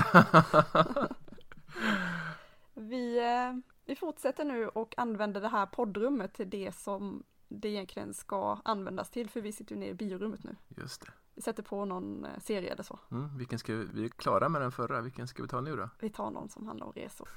Vi, 2.75 3.19
eh, 3.19 3.53
vi 3.87 3.97
fortsätter 3.97 4.45
nu 4.45 4.69
och 4.69 4.95
använder 4.97 5.41
det 5.41 5.49
här 5.49 5.67
poddrummet 5.67 6.35
till 6.35 6.51
det 6.51 6.73
som 6.75 7.23
det 7.49 7.69
egentligen 7.69 8.15
ska 8.15 8.59
användas 8.65 9.11
till, 9.11 9.31
för 9.31 9.41
vi 9.41 9.53
sitter 9.53 9.75
ju 9.75 9.81
nere 9.81 9.89
i 9.91 9.95
biorummet 9.95 10.45
nu. 10.45 10.57
Just 10.69 11.01
det. 11.07 11.13
Vi 11.39 11.43
sätter 11.43 11.63
på 11.63 11.85
någon 11.85 12.25
eh, 12.25 12.31
serie 12.41 12.73
eller 12.73 12.83
så. 12.83 12.99
Mm, 13.11 13.39
vilken 13.39 13.59
ska 13.59 13.75
vi, 13.75 13.85
vi 13.95 14.05
är 14.05 14.09
klara 14.09 14.49
med 14.49 14.61
den 14.61 14.73
förra, 14.73 15.01
vilken 15.01 15.29
ska 15.29 15.43
vi 15.43 15.49
ta 15.49 15.61
nu 15.61 15.77
då? 15.77 15.89
Vi 16.01 16.11
tar 16.11 16.31
någon 16.31 16.49
som 16.49 16.67
handlar 16.67 16.87
om 16.87 16.93
resor. 16.93 17.29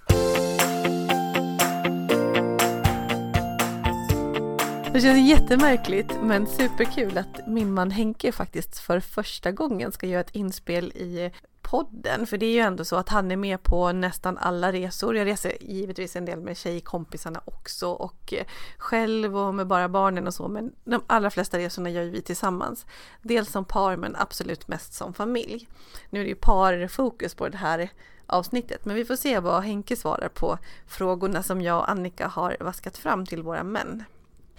Det 4.93 5.01
känns 5.01 5.29
jättemärkligt 5.29 6.17
men 6.23 6.47
superkul 6.47 7.17
att 7.17 7.47
min 7.47 7.73
man 7.73 7.91
Henke 7.91 8.31
faktiskt 8.31 8.79
för 8.79 8.99
första 8.99 9.51
gången 9.51 9.91
ska 9.91 10.07
göra 10.07 10.21
ett 10.21 10.35
inspel 10.35 10.91
i 10.91 11.31
podden. 11.71 12.27
För 12.27 12.37
det 12.37 12.45
är 12.45 12.53
ju 12.53 12.59
ändå 12.59 12.85
så 12.85 12.95
att 12.95 13.09
han 13.09 13.31
är 13.31 13.35
med 13.35 13.63
på 13.63 13.91
nästan 13.91 14.37
alla 14.37 14.71
resor. 14.71 15.15
Jag 15.15 15.27
reser 15.27 15.57
givetvis 15.61 16.15
en 16.15 16.25
del 16.25 16.39
med 16.39 16.57
tjejkompisarna 16.57 17.41
också 17.45 17.87
och 17.87 18.33
eh, 18.33 18.45
själv 18.77 19.37
och 19.37 19.55
med 19.55 19.67
bara 19.67 19.89
barnen 19.89 20.27
och 20.27 20.33
så. 20.33 20.47
Men 20.47 20.71
de 20.83 21.01
allra 21.07 21.29
flesta 21.29 21.57
resorna 21.57 21.89
gör 21.89 22.03
ju 22.03 22.09
vi 22.09 22.21
tillsammans. 22.21 22.85
Dels 23.21 23.51
som 23.51 23.65
par 23.65 23.97
men 23.97 24.15
absolut 24.15 24.67
mest 24.67 24.93
som 24.93 25.13
familj. 25.13 25.67
Nu 26.09 26.19
är 26.19 26.23
det 26.23 26.29
ju 26.29 26.35
parfokus 26.35 27.35
på 27.35 27.49
det 27.49 27.57
här 27.57 27.89
avsnittet 28.25 28.85
men 28.85 28.95
vi 28.95 29.05
får 29.05 29.15
se 29.15 29.39
vad 29.39 29.63
Henke 29.63 29.95
svarar 29.95 30.29
på 30.29 30.57
frågorna 30.87 31.43
som 31.43 31.61
jag 31.61 31.77
och 31.77 31.89
Annika 31.89 32.27
har 32.27 32.57
vaskat 32.59 32.97
fram 32.97 33.25
till 33.25 33.43
våra 33.43 33.63
män. 33.63 34.03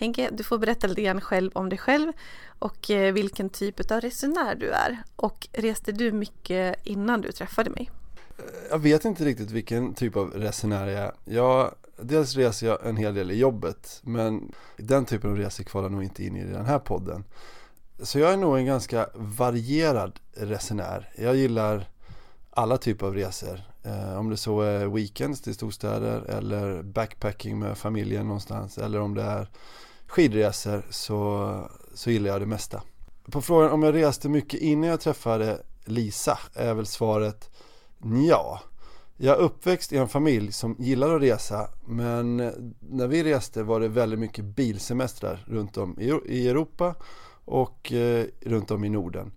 Henke, 0.03 0.31
du 0.33 0.45
får 0.45 0.59
berätta 0.59 0.87
lite 0.87 1.03
grann 1.03 1.21
själv 1.21 1.51
om 1.55 1.69
dig 1.69 1.79
själv 1.79 2.13
och 2.59 2.91
eh, 2.91 3.13
vilken 3.13 3.49
typ 3.49 3.91
av 3.91 4.01
resenär 4.01 4.55
du 4.55 4.71
är. 4.71 5.03
Och 5.17 5.49
reste 5.53 5.93
du 5.93 6.13
mycket 6.13 6.77
innan 6.87 7.21
du 7.21 7.33
träffade 7.33 7.71
mig? 7.71 7.91
Jag 8.71 8.79
vet 8.79 9.05
inte 9.05 9.25
riktigt 9.25 9.51
vilken 9.51 9.95
typ 9.95 10.17
av 10.17 10.31
resenär 10.31 10.87
jag 10.87 11.01
är. 11.01 11.13
Jag, 11.25 11.75
dels 11.97 12.37
reser 12.37 12.67
jag 12.67 12.87
en 12.87 12.97
hel 12.97 13.15
del 13.15 13.31
i 13.31 13.39
jobbet, 13.39 14.01
men 14.03 14.53
den 14.77 15.05
typen 15.05 15.31
av 15.31 15.37
resor 15.37 15.65
kvalar 15.65 15.89
nog 15.89 16.03
inte 16.03 16.25
in 16.25 16.37
i 16.37 16.45
den 16.45 16.67
här 16.67 16.79
podden. 16.79 17.25
Så 18.03 18.19
jag 18.19 18.33
är 18.33 18.37
nog 18.37 18.59
en 18.59 18.67
ganska 18.67 19.09
varierad 19.15 20.21
resenär. 20.35 21.11
Jag 21.19 21.37
gillar 21.37 21.89
alla 22.51 22.79
typer 22.79 23.07
av 23.07 23.15
resor. 23.15 23.61
Eh, 23.83 24.19
om 24.19 24.31
det 24.31 24.37
så 24.37 24.61
är 24.61 24.87
weekends 24.87 25.41
till 25.43 25.55
storstäder 25.55 26.23
eller 26.23 26.83
backpacking 26.83 27.59
med 27.59 27.79
familjen 27.79 28.27
någonstans 28.27 28.79
eller 28.79 29.01
om 29.01 29.15
det 29.15 29.23
är 29.23 29.49
skidresor 30.13 30.83
så, 30.91 31.59
så 31.95 32.11
gillar 32.11 32.31
jag 32.31 32.41
det 32.41 32.47
mesta. 32.47 32.83
På 33.31 33.43
frågan 33.43 33.71
om 33.71 33.83
jag 33.83 33.95
reste 33.95 34.29
mycket 34.29 34.61
innan 34.61 34.91
jag 34.91 35.01
träffade 35.01 35.63
Lisa 35.85 36.39
är 36.55 36.75
väl 36.75 36.87
svaret 36.87 37.51
ja. 38.29 38.61
Jag 39.17 39.39
är 39.39 39.41
uppväxt 39.41 39.93
i 39.93 39.97
en 39.97 40.09
familj 40.09 40.53
som 40.53 40.77
gillar 40.79 41.15
att 41.15 41.23
resa 41.23 41.69
men 41.87 42.37
när 42.81 43.07
vi 43.07 43.25
reste 43.25 43.63
var 43.63 43.81
det 43.81 43.89
väldigt 43.89 44.19
mycket 44.19 44.45
bilsemestrar 44.45 45.45
runt 45.47 45.77
om 45.77 45.97
i 46.27 46.49
Europa 46.49 46.95
och 47.45 47.93
eh, 47.93 48.27
runt 48.41 48.71
om 48.71 48.85
i 48.85 48.89
Norden. 48.89 49.33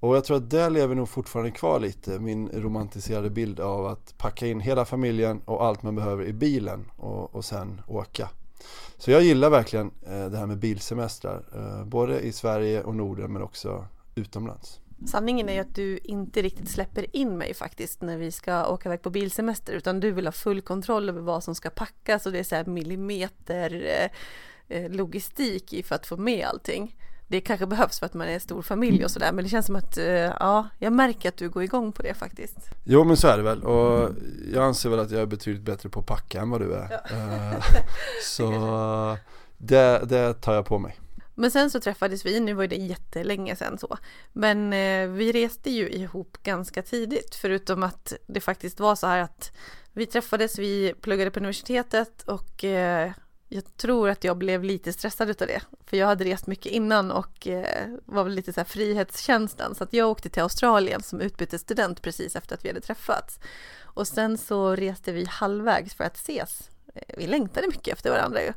Och 0.00 0.16
jag 0.16 0.24
tror 0.24 0.36
att 0.36 0.50
det 0.50 0.70
lever 0.70 0.94
nog 0.94 1.08
fortfarande 1.08 1.50
kvar 1.50 1.80
lite, 1.80 2.18
min 2.18 2.48
romantiserade 2.48 3.30
bild 3.30 3.60
av 3.60 3.86
att 3.86 4.18
packa 4.18 4.46
in 4.46 4.60
hela 4.60 4.84
familjen 4.84 5.40
och 5.44 5.64
allt 5.64 5.82
man 5.82 5.96
behöver 5.96 6.24
i 6.24 6.32
bilen 6.32 6.90
och, 6.96 7.34
och 7.34 7.44
sen 7.44 7.80
åka. 7.88 8.30
Så 8.98 9.10
jag 9.10 9.22
gillar 9.22 9.50
verkligen 9.50 9.90
eh, 10.06 10.26
det 10.26 10.38
här 10.38 10.46
med 10.46 10.58
bilsemestrar, 10.58 11.44
eh, 11.54 11.84
både 11.84 12.20
i 12.20 12.32
Sverige 12.32 12.82
och 12.82 12.96
Norden 12.96 13.32
men 13.32 13.42
också 13.42 13.86
utomlands. 14.14 14.80
Sanningen 15.06 15.48
är 15.48 15.52
ju 15.52 15.58
att 15.58 15.74
du 15.74 15.98
inte 15.98 16.42
riktigt 16.42 16.70
släpper 16.70 17.16
in 17.16 17.38
mig 17.38 17.54
faktiskt 17.54 18.02
när 18.02 18.18
vi 18.18 18.32
ska 18.32 18.66
åka 18.66 18.88
iväg 18.88 19.02
på 19.02 19.10
bilsemester 19.10 19.72
utan 19.72 20.00
du 20.00 20.10
vill 20.10 20.26
ha 20.26 20.32
full 20.32 20.60
kontroll 20.60 21.08
över 21.08 21.20
vad 21.20 21.44
som 21.44 21.54
ska 21.54 21.70
packas 21.70 22.26
och 22.26 22.32
det 22.32 22.38
är 22.38 22.44
så 22.44 22.54
här 22.54 22.64
millimeter 22.64 23.86
eh, 24.68 24.90
logistik 24.90 25.72
i 25.72 25.82
för 25.82 25.94
att 25.94 26.06
få 26.06 26.16
med 26.16 26.46
allting 26.46 26.96
det 27.30 27.40
kanske 27.40 27.66
behövs 27.66 27.98
för 27.98 28.06
att 28.06 28.14
man 28.14 28.28
är 28.28 28.32
en 28.32 28.40
stor 28.40 28.62
familj 28.62 29.04
och 29.04 29.10
sådär 29.10 29.32
men 29.32 29.44
det 29.44 29.50
känns 29.50 29.66
som 29.66 29.76
att 29.76 29.98
ja, 30.40 30.68
jag 30.78 30.92
märker 30.92 31.28
att 31.28 31.36
du 31.36 31.48
går 31.48 31.62
igång 31.62 31.92
på 31.92 32.02
det 32.02 32.14
faktiskt. 32.14 32.56
Jo 32.84 33.04
men 33.04 33.16
så 33.16 33.28
är 33.28 33.36
det 33.36 33.42
väl 33.42 33.62
och 33.62 34.10
jag 34.52 34.64
anser 34.64 34.90
väl 34.90 34.98
att 34.98 35.10
jag 35.10 35.20
är 35.20 35.26
betydligt 35.26 35.62
bättre 35.62 35.88
på 35.88 36.00
att 36.00 36.06
packa 36.06 36.40
än 36.40 36.50
vad 36.50 36.60
du 36.60 36.74
är. 36.74 36.88
Ja. 36.90 37.16
Eh, 37.16 37.64
så 38.24 39.16
det, 39.58 40.04
det 40.04 40.34
tar 40.34 40.54
jag 40.54 40.66
på 40.66 40.78
mig. 40.78 41.00
Men 41.40 41.50
sen 41.50 41.70
så 41.70 41.80
träffades 41.80 42.26
vi, 42.26 42.40
nu 42.40 42.52
var 42.52 42.66
det 42.66 42.76
jättelänge 42.76 43.56
sedan 43.56 43.78
så. 43.78 43.98
Men 44.32 44.72
eh, 44.72 45.08
vi 45.08 45.32
reste 45.32 45.70
ju 45.70 45.88
ihop 45.88 46.38
ganska 46.42 46.82
tidigt 46.82 47.34
förutom 47.34 47.82
att 47.82 48.12
det 48.26 48.40
faktiskt 48.40 48.80
var 48.80 48.94
så 48.94 49.06
här 49.06 49.18
att 49.18 49.52
vi 49.92 50.06
träffades, 50.06 50.58
vi 50.58 50.94
pluggade 51.00 51.30
på 51.30 51.40
universitetet 51.40 52.22
och 52.22 52.64
eh, 52.64 53.12
jag 53.52 53.76
tror 53.76 54.08
att 54.08 54.24
jag 54.24 54.36
blev 54.36 54.64
lite 54.64 54.92
stressad 54.92 55.30
utav 55.30 55.48
det. 55.48 55.60
För 55.86 55.96
jag 55.96 56.06
hade 56.06 56.24
rest 56.24 56.46
mycket 56.46 56.72
innan 56.72 57.10
och 57.10 57.46
eh, 57.46 57.88
var 58.04 58.24
väl 58.24 58.32
lite 58.32 58.52
så 58.52 58.60
här 58.60 58.64
frihetskänslan. 58.64 59.74
Så 59.74 59.84
att 59.84 59.92
jag 59.92 60.08
åkte 60.08 60.28
till 60.28 60.42
Australien 60.42 61.02
som 61.02 61.20
utbytesstudent 61.20 62.02
precis 62.02 62.36
efter 62.36 62.54
att 62.54 62.64
vi 62.64 62.68
hade 62.68 62.80
träffats. 62.80 63.40
Och 63.82 64.08
sen 64.08 64.38
så 64.38 64.76
reste 64.76 65.12
vi 65.12 65.24
halvvägs 65.24 65.94
för 65.94 66.04
att 66.04 66.16
ses. 66.16 66.70
Eh, 66.94 67.14
vi 67.16 67.26
längtade 67.26 67.66
mycket 67.66 67.94
efter 67.94 68.10
varandra 68.10 68.40
ju. 68.42 68.52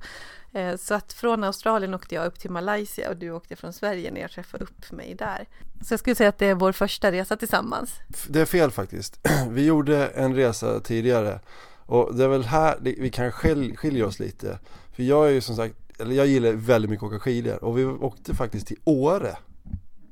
Eh, 0.59 0.75
så 0.77 0.93
att 0.93 1.13
från 1.13 1.43
Australien 1.43 1.93
åkte 1.93 2.15
jag 2.15 2.25
upp 2.25 2.39
till 2.39 2.51
Malaysia 2.51 3.09
och 3.09 3.17
du 3.17 3.31
åkte 3.31 3.55
från 3.55 3.73
Sverige 3.73 4.11
när 4.11 4.21
jag 4.21 4.31
träffade 4.31 4.63
upp 4.63 4.91
mig 4.91 5.15
där. 5.15 5.47
Så 5.85 5.93
jag 5.93 5.99
skulle 5.99 6.15
säga 6.15 6.29
att 6.29 6.37
det 6.37 6.47
är 6.47 6.55
vår 6.55 6.71
första 6.71 7.11
resa 7.11 7.37
tillsammans. 7.37 7.91
Det 8.27 8.41
är 8.41 8.45
fel 8.45 8.71
faktiskt. 8.71 9.27
Vi 9.49 9.65
gjorde 9.65 10.07
en 10.07 10.35
resa 10.35 10.79
tidigare 10.79 11.39
och 11.85 12.15
det 12.15 12.23
är 12.23 12.27
väl 12.27 12.43
här 12.43 12.77
vi 12.81 13.09
kan 13.09 13.31
skilja 13.31 14.07
oss 14.07 14.19
lite. 14.19 14.59
För 14.93 15.03
jag 15.03 15.27
är 15.27 15.31
ju 15.31 15.41
som 15.41 15.55
sagt, 15.55 15.75
eller 15.99 16.15
jag 16.15 16.27
gillar 16.27 16.51
väldigt 16.51 16.91
mycket 16.91 17.03
att 17.03 17.11
åka 17.11 17.19
skidor 17.19 17.63
och 17.63 17.77
vi 17.77 17.85
åkte 17.85 18.35
faktiskt 18.35 18.67
till 18.67 18.79
Åre 18.83 19.37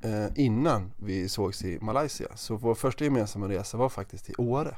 eh, 0.03 0.27
innan 0.35 0.91
vi 0.97 1.29
sågs 1.29 1.63
i 1.63 1.79
Malaysia. 1.81 2.27
Så 2.35 2.55
vår 2.55 2.75
första 2.75 3.03
gemensamma 3.03 3.49
resa 3.49 3.77
var 3.77 3.89
faktiskt 3.89 4.25
till 4.25 4.35
Åre. 4.37 4.75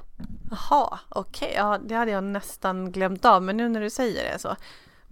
Jaha, 0.52 1.00
okej, 1.10 1.48
okay. 1.48 1.58
ja 1.58 1.80
det 1.88 1.96
hade 1.96 2.12
jag 2.12 2.24
nästan 2.24 2.92
glömt 2.92 3.26
av 3.26 3.44
men 3.44 3.58
nu 3.58 3.70
när 3.70 3.82
du 3.82 3.90
säger 3.90 4.34
det 4.34 4.40
så 4.40 4.56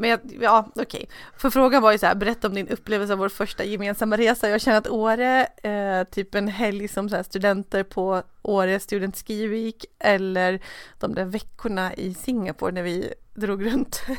men 0.02 0.10
jag, 0.10 0.20
ja, 0.40 0.68
okej. 0.70 0.84
Okay. 0.84 1.06
För 1.38 1.50
frågan 1.50 1.82
var 1.82 1.92
ju 1.92 1.98
så 1.98 2.06
här, 2.06 2.16
berätta 2.16 2.48
om 2.48 2.54
din 2.54 2.68
upplevelse 2.68 3.14
av 3.14 3.20
vår 3.20 3.30
första 3.30 3.64
gemensamma 3.64 4.18
resa. 4.18 4.50
Jag 4.50 4.62
känner 4.62 4.78
att 4.78 4.88
Åre, 4.88 5.48
eh, 5.64 6.04
typ 6.04 6.36
en 6.36 6.48
helg 6.48 6.88
som 6.88 7.10
så 7.10 7.24
studenter 7.24 7.84
på 7.84 8.24
Åre 8.42 8.80
Student 8.80 9.18
Ski 9.28 9.48
Week 9.48 9.86
eller 10.00 10.62
de 11.00 11.14
där 11.14 11.26
veckorna 11.26 11.94
i 11.94 12.14
Singapore 12.14 12.72
när 12.72 12.84
vi 12.84 13.14
drog 13.34 13.66
runt. 13.66 14.04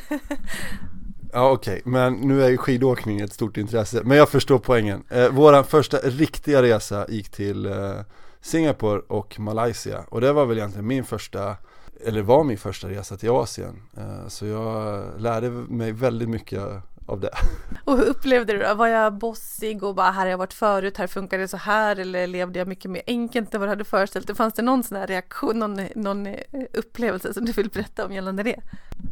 Ja 1.35 1.51
okej, 1.51 1.79
okay. 1.79 1.91
men 1.91 2.13
nu 2.13 2.43
är 2.43 2.49
ju 2.49 2.57
skidåkning 2.57 3.19
ett 3.19 3.33
stort 3.33 3.57
intresse, 3.57 4.01
men 4.03 4.17
jag 4.17 4.29
förstår 4.29 4.59
poängen. 4.59 5.03
Eh, 5.09 5.29
våran 5.29 5.63
första 5.63 5.97
riktiga 5.97 6.61
resa 6.61 7.05
gick 7.09 7.29
till 7.29 7.65
eh, 7.65 7.99
Singapore 8.41 9.01
och 9.07 9.39
Malaysia 9.39 10.03
och 10.09 10.21
det 10.21 10.33
var 10.33 10.45
väl 10.45 10.57
egentligen 10.57 10.87
min 10.87 11.03
första 11.03 11.55
eller 12.05 12.21
var 12.21 12.43
min 12.43 12.57
första 12.57 12.89
resa 12.89 13.17
till 13.17 13.29
Asien. 13.29 13.81
Eh, 13.97 14.27
så 14.27 14.45
jag 14.45 15.03
lärde 15.17 15.49
mig 15.49 15.91
väldigt 15.91 16.29
mycket 16.29 16.61
av 17.05 17.19
det. 17.19 17.31
Och 17.83 17.97
hur 17.97 18.05
upplevde 18.05 18.53
du 18.53 18.59
det? 18.59 18.73
Var 18.73 18.87
jag 18.87 19.13
bossig 19.13 19.83
och 19.83 19.95
bara 19.95 20.11
här 20.11 20.21
har 20.21 20.27
jag 20.27 20.37
varit 20.37 20.53
förut, 20.53 20.97
här 20.97 21.07
funkar 21.07 21.37
det 21.37 21.47
så 21.47 21.57
här 21.57 21.95
eller 21.95 22.27
levde 22.27 22.59
jag 22.59 22.67
mycket 22.67 22.91
mer 22.91 23.01
enkelt 23.07 23.53
än 23.53 23.59
vad 23.59 23.67
du 23.67 23.71
hade 23.71 23.83
föreställt 23.83 24.27
dig? 24.27 24.35
Fanns 24.35 24.53
det 24.53 24.61
någon 24.61 24.83
sån 24.83 24.97
här 24.97 25.07
reaktion, 25.07 25.59
någon, 25.59 25.79
någon 25.95 26.27
eh, 26.27 26.35
upplevelse 26.73 27.33
som 27.33 27.45
du 27.45 27.51
vill 27.51 27.69
berätta 27.69 28.05
om 28.05 28.11
gällande 28.11 28.43
det? 28.43 28.59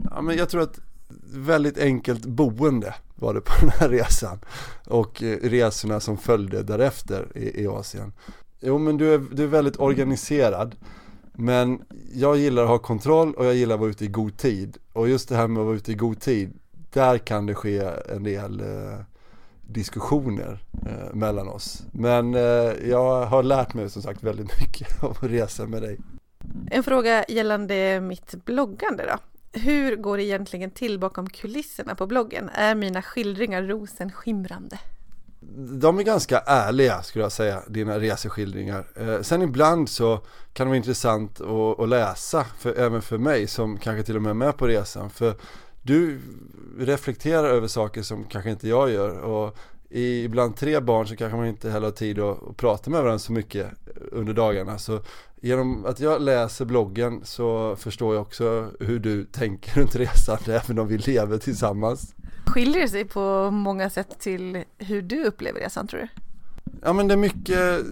Ja 0.09 0.21
men 0.21 0.37
jag 0.37 0.49
tror 0.49 0.61
att 0.61 0.79
väldigt 1.33 1.77
enkelt 1.77 2.25
boende 2.25 2.95
var 3.15 3.33
det 3.33 3.41
på 3.41 3.53
den 3.61 3.69
här 3.69 3.89
resan 3.89 4.39
och 4.87 5.23
eh, 5.23 5.37
resorna 5.37 5.99
som 5.99 6.17
följde 6.17 6.63
därefter 6.63 7.27
i, 7.35 7.63
i 7.63 7.67
Asien. 7.67 8.13
Jo 8.59 8.77
men 8.77 8.97
du 8.97 9.13
är, 9.13 9.21
du 9.31 9.43
är 9.43 9.47
väldigt 9.47 9.79
organiserad 9.79 10.75
men 11.33 11.81
jag 12.13 12.37
gillar 12.37 12.63
att 12.63 12.69
ha 12.69 12.79
kontroll 12.79 13.33
och 13.33 13.45
jag 13.45 13.55
gillar 13.55 13.75
att 13.75 13.79
vara 13.81 13.89
ute 13.89 14.05
i 14.05 14.07
god 14.07 14.37
tid. 14.37 14.77
Och 14.93 15.09
just 15.09 15.29
det 15.29 15.35
här 15.35 15.47
med 15.47 15.61
att 15.61 15.65
vara 15.65 15.75
ute 15.75 15.91
i 15.91 15.95
god 15.95 16.19
tid, 16.19 16.53
där 16.93 17.17
kan 17.17 17.45
det 17.45 17.55
ske 17.55 17.91
en 18.09 18.23
del 18.23 18.59
eh, 18.59 18.99
diskussioner 19.61 20.63
eh, 20.85 21.13
mellan 21.13 21.47
oss. 21.47 21.83
Men 21.91 22.35
eh, 22.35 22.41
jag 22.89 23.25
har 23.25 23.43
lärt 23.43 23.73
mig 23.73 23.89
som 23.89 24.01
sagt 24.01 24.23
väldigt 24.23 24.59
mycket 24.61 25.03
av 25.03 25.11
att 25.11 25.23
resa 25.23 25.65
med 25.65 25.81
dig. 25.81 25.97
En 26.71 26.83
fråga 26.83 27.25
gällande 27.27 28.01
mitt 28.01 28.45
bloggande 28.45 29.05
då. 29.05 29.17
Hur 29.59 29.95
går 29.95 30.17
det 30.17 30.23
egentligen 30.23 30.71
till 30.71 30.99
bakom 30.99 31.29
kulisserna 31.29 31.95
på 31.95 32.07
bloggen? 32.07 32.49
Är 32.49 32.75
mina 32.75 33.01
skildringar 33.01 33.63
rosenskimrande? 33.63 34.79
De 35.55 35.99
är 35.99 36.03
ganska 36.03 36.39
ärliga 36.39 37.01
skulle 37.01 37.25
jag 37.25 37.31
säga, 37.31 37.63
dina 37.67 37.99
reseskildringar. 37.99 38.87
Eh, 38.95 39.21
sen 39.21 39.41
ibland 39.41 39.89
så 39.89 40.19
kan 40.53 40.67
det 40.67 40.69
vara 40.69 40.77
intressant 40.77 41.41
att, 41.41 41.79
att 41.79 41.89
läsa, 41.89 42.45
för, 42.59 42.73
även 42.79 43.01
för 43.01 43.17
mig 43.17 43.47
som 43.47 43.77
kanske 43.77 44.03
till 44.03 44.15
och 44.15 44.21
med 44.21 44.29
är 44.29 44.33
med 44.33 44.57
på 44.57 44.67
resan. 44.67 45.09
För 45.09 45.35
du 45.81 46.19
reflekterar 46.79 47.47
över 47.47 47.67
saker 47.67 48.01
som 48.01 48.23
kanske 48.23 48.51
inte 48.51 48.67
jag 48.67 48.89
gör. 48.89 49.19
Och 49.19 49.57
i, 49.89 50.23
ibland 50.23 50.55
tre 50.55 50.79
barn 50.79 51.07
så 51.07 51.15
kanske 51.15 51.37
man 51.37 51.47
inte 51.47 51.69
heller 51.69 51.87
har 51.87 51.91
tid 51.91 52.19
att, 52.19 52.49
att 52.49 52.57
prata 52.57 52.89
med 52.89 53.01
varandra 53.01 53.19
så 53.19 53.31
mycket 53.31 53.67
under 54.11 54.33
dagarna. 54.33 54.77
Så 54.77 55.01
genom 55.41 55.85
att 55.85 55.99
jag 55.99 56.21
läser 56.21 56.65
bloggen 56.65 57.21
så 57.23 57.75
förstår 57.75 58.15
jag 58.15 58.21
också 58.21 58.71
hur 58.79 58.99
du 58.99 59.25
tänker 59.25 59.75
runt 59.79 59.95
resan, 59.95 60.37
även 60.47 60.79
om 60.79 60.87
vi 60.87 60.97
lever 60.97 61.37
tillsammans. 61.37 62.15
Skiljer 62.45 62.81
det 62.81 62.89
sig 62.89 63.05
på 63.05 63.51
många 63.51 63.89
sätt 63.89 64.19
till 64.19 64.63
hur 64.77 65.01
du 65.01 65.23
upplever 65.23 65.59
resan 65.59 65.87
tror 65.87 65.99
du? 65.99 66.07
Ja 66.83 66.93
men 66.93 67.07
det 67.07 67.13
är 67.13 67.17
mycket 67.17 67.85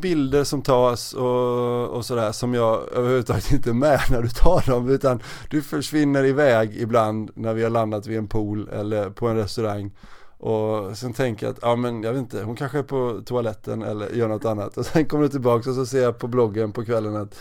bilder 0.00 0.44
som 0.44 0.62
tas 0.62 1.12
och, 1.12 1.88
och 1.88 2.04
sådär 2.04 2.32
som 2.32 2.54
jag 2.54 2.92
överhuvudtaget 2.92 3.52
inte 3.52 3.70
är 3.70 3.74
med 3.74 4.00
när 4.10 4.22
du 4.22 4.28
tar 4.28 4.70
dem 4.70 4.88
utan 4.88 5.22
du 5.50 5.62
försvinner 5.62 6.24
iväg 6.24 6.76
ibland 6.76 7.30
när 7.34 7.54
vi 7.54 7.62
har 7.62 7.70
landat 7.70 8.06
vid 8.06 8.18
en 8.18 8.28
pool 8.28 8.68
eller 8.68 9.10
på 9.10 9.28
en 9.28 9.36
restaurang. 9.36 9.92
Och 10.38 10.96
sen 10.96 11.12
tänker 11.12 11.46
jag 11.46 11.52
att, 11.52 11.58
ja 11.62 11.76
men 11.76 12.02
jag 12.02 12.12
vet 12.12 12.20
inte, 12.20 12.42
hon 12.42 12.56
kanske 12.56 12.78
är 12.78 12.82
på 12.82 13.20
toaletten 13.26 13.82
eller 13.82 14.08
gör 14.10 14.28
något 14.28 14.44
annat. 14.44 14.76
Och 14.76 14.86
sen 14.86 15.06
kommer 15.06 15.24
du 15.24 15.28
tillbaka 15.28 15.70
och 15.70 15.76
så 15.76 15.86
ser 15.86 16.02
jag 16.02 16.18
på 16.18 16.26
bloggen 16.26 16.72
på 16.72 16.84
kvällen 16.84 17.16
att 17.16 17.40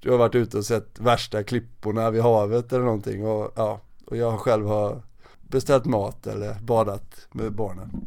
du 0.00 0.10
har 0.10 0.18
varit 0.18 0.34
ute 0.34 0.58
och 0.58 0.64
sett 0.64 1.00
värsta 1.00 1.42
klipporna 1.42 2.10
vid 2.10 2.22
havet 2.22 2.72
eller 2.72 2.84
någonting. 2.84 3.26
Och 3.26 3.52
ja, 3.56 3.80
och 4.06 4.16
jag 4.16 4.40
själv 4.40 4.66
har 4.66 5.02
beställt 5.54 5.84
mat 5.84 6.26
eller 6.26 6.54
badat 6.54 7.28
med 7.32 7.52
barnen. 7.52 8.06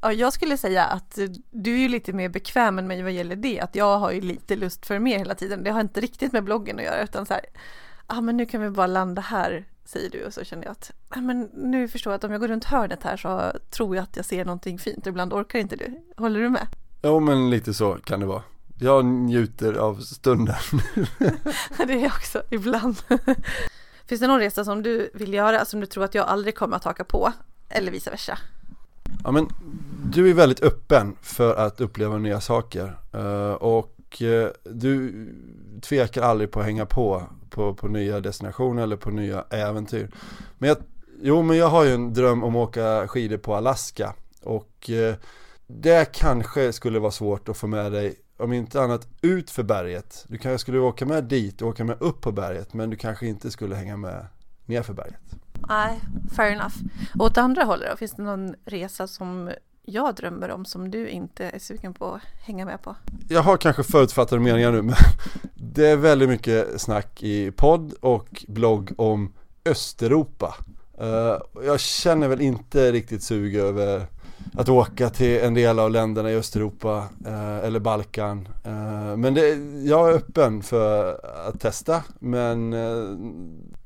Ja, 0.00 0.12
jag 0.12 0.32
skulle 0.32 0.56
säga 0.56 0.84
att 0.84 1.18
du 1.50 1.74
är 1.74 1.78
ju 1.78 1.88
lite 1.88 2.12
mer 2.12 2.28
bekväm 2.28 2.78
än 2.78 2.86
mig 2.86 3.02
vad 3.02 3.12
gäller 3.12 3.36
det, 3.36 3.60
att 3.60 3.74
jag 3.74 3.98
har 3.98 4.12
ju 4.12 4.20
lite 4.20 4.56
lust 4.56 4.86
för 4.86 4.98
mer 4.98 5.18
hela 5.18 5.34
tiden. 5.34 5.64
Det 5.64 5.70
har 5.70 5.80
inte 5.80 6.00
riktigt 6.00 6.32
med 6.32 6.44
bloggen 6.44 6.78
att 6.78 6.84
göra, 6.84 7.02
utan 7.02 7.26
så 7.26 7.34
här, 7.34 7.42
ja 7.54 7.60
ah, 8.06 8.20
men 8.20 8.36
nu 8.36 8.46
kan 8.46 8.60
vi 8.60 8.70
bara 8.70 8.86
landa 8.86 9.22
här, 9.22 9.64
säger 9.84 10.10
du, 10.10 10.24
och 10.24 10.34
så 10.34 10.44
känner 10.44 10.64
jag 10.64 10.72
att, 10.72 10.92
ah, 11.08 11.20
men 11.20 11.50
nu 11.54 11.88
förstår 11.88 12.12
jag 12.12 12.18
att 12.18 12.24
om 12.24 12.32
jag 12.32 12.40
går 12.40 12.48
runt 12.48 12.64
hörnet 12.64 13.02
här 13.02 13.16
så 13.16 13.52
tror 13.70 13.96
jag 13.96 14.02
att 14.02 14.16
jag 14.16 14.24
ser 14.24 14.44
någonting 14.44 14.78
fint, 14.78 15.06
ibland 15.06 15.32
orkar 15.32 15.58
inte 15.58 15.76
du. 15.76 16.00
Håller 16.16 16.40
du 16.40 16.48
med? 16.48 16.66
Jo, 17.02 17.20
men 17.20 17.50
lite 17.50 17.74
så 17.74 17.94
kan 17.94 18.20
det 18.20 18.26
vara. 18.26 18.42
Jag 18.80 19.04
njuter 19.04 19.74
av 19.74 19.94
stunden. 20.00 20.56
det 21.86 21.92
är 21.92 22.02
jag 22.02 22.06
också, 22.06 22.42
ibland. 22.50 22.96
Finns 24.08 24.20
det 24.20 24.26
någon 24.26 24.40
resa 24.40 24.64
som 24.64 24.82
du 24.82 25.10
vill 25.14 25.34
göra 25.34 25.64
som 25.64 25.80
du 25.80 25.86
tror 25.86 26.04
att 26.04 26.14
jag 26.14 26.26
aldrig 26.26 26.56
kommer 26.56 26.76
att 26.76 26.84
haka 26.84 27.04
på? 27.04 27.32
Eller 27.68 27.92
vice 27.92 28.10
versa? 28.10 28.38
Ja 29.24 29.30
men 29.30 29.48
du 30.04 30.30
är 30.30 30.34
väldigt 30.34 30.62
öppen 30.62 31.16
för 31.22 31.54
att 31.54 31.80
uppleva 31.80 32.18
nya 32.18 32.40
saker 32.40 32.98
eh, 33.12 33.52
och 33.52 34.22
eh, 34.22 34.48
du 34.64 35.26
tvekar 35.82 36.22
aldrig 36.22 36.50
på 36.50 36.60
att 36.60 36.66
hänga 36.66 36.86
på, 36.86 37.22
på 37.50 37.74
på 37.74 37.88
nya 37.88 38.20
destinationer 38.20 38.82
eller 38.82 38.96
på 38.96 39.10
nya 39.10 39.44
äventyr. 39.50 40.10
Men 40.58 40.68
jag, 40.68 40.78
jo 41.22 41.42
men 41.42 41.56
jag 41.56 41.68
har 41.68 41.84
ju 41.84 41.94
en 41.94 42.14
dröm 42.14 42.44
om 42.44 42.56
att 42.56 42.68
åka 42.68 43.08
skidor 43.08 43.36
på 43.36 43.54
Alaska 43.54 44.14
och 44.42 44.90
eh, 44.90 45.14
det 45.66 46.12
kanske 46.12 46.72
skulle 46.72 46.98
vara 46.98 47.12
svårt 47.12 47.48
att 47.48 47.56
få 47.56 47.66
med 47.66 47.92
dig 47.92 48.14
om 48.38 48.52
inte 48.52 48.82
annat 48.82 49.08
ut 49.22 49.50
för 49.50 49.62
berget. 49.62 50.24
Du 50.28 50.38
kanske 50.38 50.58
skulle 50.58 50.78
åka 50.78 51.06
med 51.06 51.24
dit 51.24 51.62
och 51.62 51.68
åka 51.68 51.84
med 51.84 51.96
upp 52.02 52.20
på 52.20 52.32
berget 52.32 52.74
men 52.74 52.90
du 52.90 52.96
kanske 52.96 53.26
inte 53.26 53.50
skulle 53.50 53.74
hänga 53.74 53.96
med 53.96 54.26
ner 54.66 54.82
för 54.82 54.92
berget. 54.94 55.20
Nej, 55.68 56.00
fair 56.36 56.52
enough. 56.52 56.74
Och 57.18 57.26
åt 57.26 57.38
andra 57.38 57.64
hållet 57.64 57.88
då, 57.90 57.96
finns 57.96 58.12
det 58.12 58.22
någon 58.22 58.54
resa 58.64 59.06
som 59.06 59.50
jag 59.82 60.14
drömmer 60.14 60.50
om 60.50 60.64
som 60.64 60.90
du 60.90 61.08
inte 61.08 61.44
är 61.44 61.58
sugen 61.58 61.94
på 61.94 62.14
att 62.14 62.22
hänga 62.46 62.64
med 62.64 62.82
på? 62.82 62.96
Jag 63.28 63.42
har 63.42 63.56
kanske 63.56 63.82
förutfattade 63.82 64.40
meningar 64.40 64.72
nu 64.72 64.82
men 64.82 64.94
det 65.54 65.86
är 65.86 65.96
väldigt 65.96 66.28
mycket 66.28 66.80
snack 66.80 67.22
i 67.22 67.50
podd 67.50 67.92
och 68.00 68.44
blogg 68.48 68.92
om 68.96 69.32
Östeuropa. 69.64 70.54
Uh, 71.00 71.64
jag 71.64 71.80
känner 71.80 72.28
väl 72.28 72.40
inte 72.40 72.92
riktigt 72.92 73.22
sug 73.22 73.56
över 73.56 74.06
att 74.58 74.68
åka 74.68 75.10
till 75.10 75.40
en 75.40 75.54
del 75.54 75.78
av 75.78 75.90
länderna 75.90 76.30
i 76.30 76.36
Östeuropa 76.36 77.08
uh, 77.26 77.58
eller 77.64 77.80
Balkan. 77.80 78.48
Uh, 78.66 79.16
men 79.16 79.34
det, 79.34 79.48
jag 79.84 80.10
är 80.10 80.14
öppen 80.14 80.62
för 80.62 81.20
att 81.48 81.60
testa 81.60 82.02
men 82.18 82.74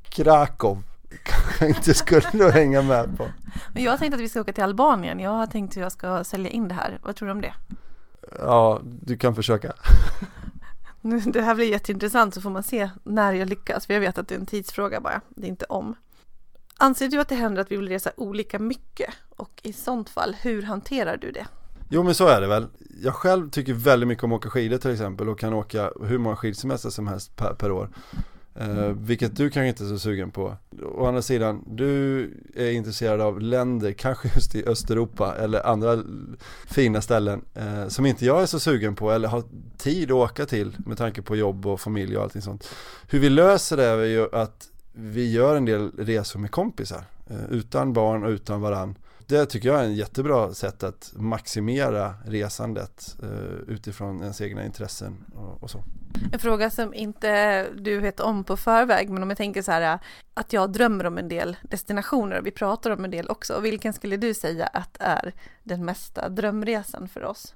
Krakow 0.02 0.82
kanske 1.22 1.66
inte 1.66 1.94
skulle 1.94 2.50
hänga 2.50 2.82
med 2.82 3.16
på. 3.16 3.26
Men 3.74 3.82
jag 3.82 3.90
har 3.90 3.98
tänkt 3.98 4.14
att 4.14 4.20
vi 4.20 4.28
ska 4.28 4.40
åka 4.40 4.52
till 4.52 4.64
Albanien. 4.64 5.20
Jag 5.20 5.30
har 5.30 5.46
tänkt 5.46 5.76
hur 5.76 5.82
jag 5.82 5.92
ska 5.92 6.24
sälja 6.24 6.50
in 6.50 6.68
det 6.68 6.74
här. 6.74 6.98
Vad 7.02 7.16
tror 7.16 7.26
du 7.26 7.32
om 7.32 7.40
det? 7.40 7.54
Ja, 8.38 8.80
du 8.84 9.16
kan 9.16 9.34
försöka. 9.34 9.72
Det 11.24 11.42
här 11.42 11.54
blir 11.54 11.70
jätteintressant 11.70 12.34
så 12.34 12.40
får 12.40 12.50
man 12.50 12.62
se 12.62 12.90
när 13.02 13.32
jag 13.32 13.48
lyckas. 13.48 13.86
För 13.86 13.94
jag 13.94 14.00
vet 14.00 14.18
att 14.18 14.28
det 14.28 14.34
är 14.34 14.38
en 14.38 14.46
tidsfråga 14.46 15.00
bara. 15.00 15.20
Det 15.28 15.46
är 15.46 15.48
inte 15.48 15.64
om. 15.64 15.94
Anser 16.82 17.08
du 17.08 17.20
att 17.20 17.28
det 17.28 17.34
händer 17.34 17.62
att 17.62 17.72
vi 17.72 17.76
vill 17.76 17.88
resa 17.88 18.10
olika 18.16 18.58
mycket? 18.58 19.14
Och 19.36 19.60
i 19.62 19.72
sånt 19.72 20.08
fall, 20.08 20.36
hur 20.42 20.62
hanterar 20.62 21.16
du 21.16 21.30
det? 21.30 21.46
Jo 21.90 22.02
men 22.02 22.14
så 22.14 22.26
är 22.26 22.40
det 22.40 22.46
väl. 22.46 22.66
Jag 23.02 23.14
själv 23.14 23.50
tycker 23.50 23.74
väldigt 23.74 24.08
mycket 24.08 24.24
om 24.24 24.32
att 24.32 24.36
åka 24.36 24.50
skidor 24.50 24.78
till 24.78 24.90
exempel 24.90 25.28
och 25.28 25.38
kan 25.38 25.52
åka 25.52 25.90
hur 26.04 26.18
många 26.18 26.36
skidsemester 26.36 26.90
som 26.90 27.06
helst 27.06 27.36
per, 27.36 27.54
per 27.54 27.72
år. 27.72 27.88
Eh, 28.54 28.88
vilket 28.88 29.36
du 29.36 29.50
kanske 29.50 29.68
inte 29.68 29.84
är 29.84 29.88
så 29.88 29.98
sugen 29.98 30.30
på. 30.30 30.56
Å 30.82 31.06
andra 31.06 31.22
sidan, 31.22 31.64
du 31.66 32.22
är 32.54 32.70
intresserad 32.70 33.20
av 33.20 33.40
länder, 33.40 33.92
kanske 33.92 34.28
just 34.34 34.54
i 34.54 34.64
Östeuropa 34.66 35.34
eller 35.34 35.66
andra 35.66 36.02
fina 36.66 37.00
ställen 37.00 37.44
eh, 37.54 37.88
som 37.88 38.06
inte 38.06 38.26
jag 38.26 38.42
är 38.42 38.46
så 38.46 38.60
sugen 38.60 38.94
på 38.94 39.10
eller 39.10 39.28
har 39.28 39.44
tid 39.78 40.10
att 40.10 40.16
åka 40.16 40.46
till 40.46 40.76
med 40.86 40.98
tanke 40.98 41.22
på 41.22 41.36
jobb 41.36 41.66
och 41.66 41.80
familj 41.80 42.16
och 42.16 42.22
allting 42.22 42.42
sånt. 42.42 42.68
Hur 43.08 43.18
vi 43.18 43.30
löser 43.30 43.76
det 43.76 43.84
är 43.84 44.04
ju 44.04 44.34
att 44.34 44.71
vi 44.92 45.32
gör 45.32 45.56
en 45.56 45.64
del 45.64 45.90
resor 45.98 46.40
med 46.40 46.50
kompisar, 46.50 47.04
eh, 47.26 47.44
utan 47.50 47.92
barn 47.92 48.24
och 48.24 48.30
utan 48.30 48.60
varann. 48.60 48.98
Det 49.26 49.46
tycker 49.46 49.68
jag 49.68 49.80
är 49.80 49.84
en 49.84 49.94
jättebra 49.94 50.54
sätt 50.54 50.82
att 50.82 51.12
maximera 51.16 52.14
resandet 52.24 53.16
eh, 53.22 53.74
utifrån 53.74 54.20
ens 54.22 54.40
egna 54.40 54.64
intressen 54.64 55.24
och, 55.34 55.62
och 55.62 55.70
så. 55.70 55.84
En 56.32 56.38
fråga 56.38 56.70
som 56.70 56.94
inte 56.94 57.66
du 57.74 57.98
vet 57.98 58.20
om 58.20 58.44
på 58.44 58.56
förväg, 58.56 59.10
men 59.10 59.22
om 59.22 59.28
jag 59.28 59.36
tänker 59.36 59.62
så 59.62 59.72
här 59.72 59.98
att 60.34 60.52
jag 60.52 60.72
drömmer 60.72 61.06
om 61.06 61.18
en 61.18 61.28
del 61.28 61.56
destinationer 61.62 62.38
och 62.38 62.46
vi 62.46 62.50
pratar 62.50 62.90
om 62.90 63.04
en 63.04 63.10
del 63.10 63.28
också. 63.28 63.60
Vilken 63.60 63.92
skulle 63.92 64.16
du 64.16 64.34
säga 64.34 64.66
att 64.66 64.96
är 65.00 65.32
den 65.62 65.84
mesta 65.84 66.28
drömresan 66.28 67.08
för 67.08 67.24
oss? 67.24 67.54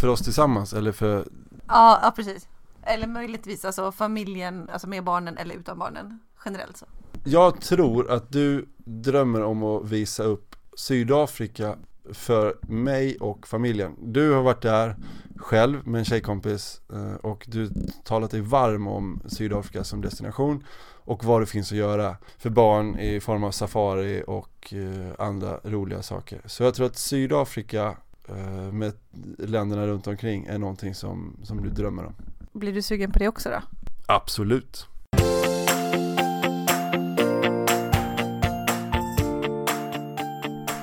För 0.00 0.08
oss 0.08 0.20
tillsammans 0.20 0.72
eller 0.72 0.92
för? 0.92 1.28
Ja, 1.66 2.00
ja 2.02 2.12
precis. 2.16 2.48
Eller 2.82 3.06
möjligtvis 3.06 3.64
alltså 3.64 3.92
familjen, 3.92 4.70
alltså 4.72 4.88
med 4.88 5.04
barnen 5.04 5.38
eller 5.38 5.54
utan 5.54 5.78
barnen 5.78 6.18
generellt 6.44 6.76
så. 6.76 6.86
Jag 7.24 7.60
tror 7.60 8.10
att 8.10 8.32
du 8.32 8.68
drömmer 8.84 9.42
om 9.42 9.62
att 9.62 9.90
visa 9.90 10.22
upp 10.22 10.56
Sydafrika 10.76 11.76
för 12.12 12.58
mig 12.62 13.16
och 13.16 13.46
familjen. 13.46 13.96
Du 14.12 14.32
har 14.32 14.42
varit 14.42 14.62
där 14.62 14.96
själv 15.36 15.86
med 15.86 15.98
en 15.98 16.04
tjejkompis 16.04 16.80
eh, 16.92 17.14
och 17.14 17.44
du 17.48 17.70
talat 18.04 18.30
dig 18.30 18.40
varm 18.40 18.86
om 18.86 19.20
Sydafrika 19.26 19.84
som 19.84 20.00
destination 20.00 20.64
och 21.08 21.24
vad 21.24 21.42
det 21.42 21.46
finns 21.46 21.72
att 21.72 21.78
göra 21.78 22.16
för 22.38 22.50
barn 22.50 22.98
i 22.98 23.20
form 23.20 23.44
av 23.44 23.50
safari 23.50 24.22
och 24.26 24.74
eh, 24.74 25.14
andra 25.18 25.60
roliga 25.64 26.02
saker. 26.02 26.40
Så 26.44 26.62
jag 26.62 26.74
tror 26.74 26.86
att 26.86 26.96
Sydafrika 26.96 27.96
eh, 28.28 28.72
med 28.72 28.92
länderna 29.38 29.86
runt 29.86 30.06
omkring 30.06 30.46
är 30.46 30.58
någonting 30.58 30.94
som, 30.94 31.36
som 31.42 31.62
du 31.62 31.70
drömmer 31.70 32.06
om. 32.06 32.14
Blir 32.52 32.72
du 32.72 32.82
sugen 32.82 33.12
på 33.12 33.18
det 33.18 33.28
också 33.28 33.50
då? 33.50 33.62
Absolut. 34.06 34.86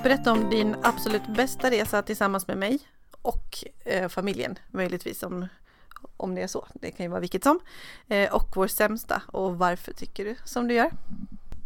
Berätta 0.04 0.32
om 0.32 0.50
din 0.50 0.76
absolut 0.84 1.28
bästa 1.36 1.72
resa 1.72 2.02
tillsammans 2.02 2.48
med 2.48 2.58
mig 2.58 2.80
och 3.22 3.64
eh, 3.86 4.10
familjen, 4.10 4.60
möjligtvis 4.72 5.24
om, 5.24 5.48
om 6.18 6.36
det 6.36 6.42
är 6.42 6.48
så. 6.48 6.68
Det 6.74 6.92
kan 6.92 7.06
ju 7.06 7.10
vara 7.10 7.20
vilket 7.20 7.44
som. 7.44 7.60
Eh, 8.08 8.34
och 8.34 8.50
vår 8.56 8.68
sämsta 8.68 9.22
och 9.28 9.58
varför 9.58 9.94
tycker 9.94 10.26
du 10.26 10.36
som 10.44 10.68
du 10.68 10.74
gör? 10.74 10.92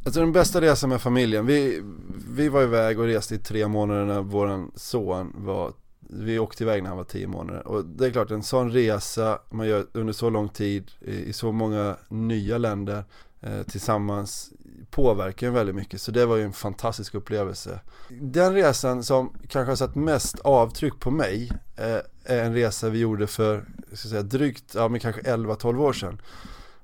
Alltså 0.05 0.19
den 0.19 0.31
bästa 0.31 0.61
resan 0.61 0.89
med 0.89 1.01
familjen, 1.01 1.45
vi, 1.45 1.83
vi 2.29 2.49
var 2.49 2.63
iväg 2.63 2.99
och 2.99 3.05
reste 3.05 3.35
i 3.35 3.37
tre 3.37 3.67
månader 3.67 4.05
när 4.05 4.21
våran 4.21 4.71
son 4.75 5.33
var 5.37 5.73
vi 6.09 6.39
åkte 6.39 6.63
iväg 6.63 6.83
när 6.83 6.89
han 6.89 6.97
var 6.97 7.03
tio 7.03 7.27
månader 7.27 7.67
och 7.67 7.85
det 7.85 8.05
är 8.05 8.11
klart 8.11 8.31
en 8.31 8.43
sån 8.43 8.71
resa 8.71 9.39
man 9.49 9.67
gör 9.67 9.85
under 9.91 10.13
så 10.13 10.29
lång 10.29 10.49
tid 10.49 10.91
i, 11.01 11.33
så 11.33 11.51
många 11.51 11.95
nya 12.07 12.57
länder 12.57 13.03
eh, 13.41 13.61
tillsammans 13.63 14.51
påverkar 14.89 15.47
en 15.47 15.53
väldigt 15.53 15.75
mycket 15.75 16.01
så 16.01 16.11
det 16.11 16.25
var 16.25 16.35
ju 16.35 16.43
en 16.43 16.53
fantastisk 16.53 17.15
upplevelse. 17.15 17.79
Den 18.09 18.53
resan 18.53 19.03
som 19.03 19.33
kanske 19.47 19.71
har 19.71 19.75
satt 19.75 19.95
mest 19.95 20.39
avtryck 20.39 20.99
på 20.99 21.11
mig 21.11 21.51
eh, 21.77 21.99
är 22.23 22.43
en 22.43 22.53
resa 22.53 22.89
vi 22.89 22.99
gjorde 22.99 23.27
för 23.27 23.65
ska 23.93 24.09
säga, 24.09 24.21
drygt, 24.21 24.75
ja 24.75 24.87
men 24.87 24.99
kanske 24.99 25.21
11-12 25.21 25.79
år 25.79 25.93
sedan. 25.93 26.21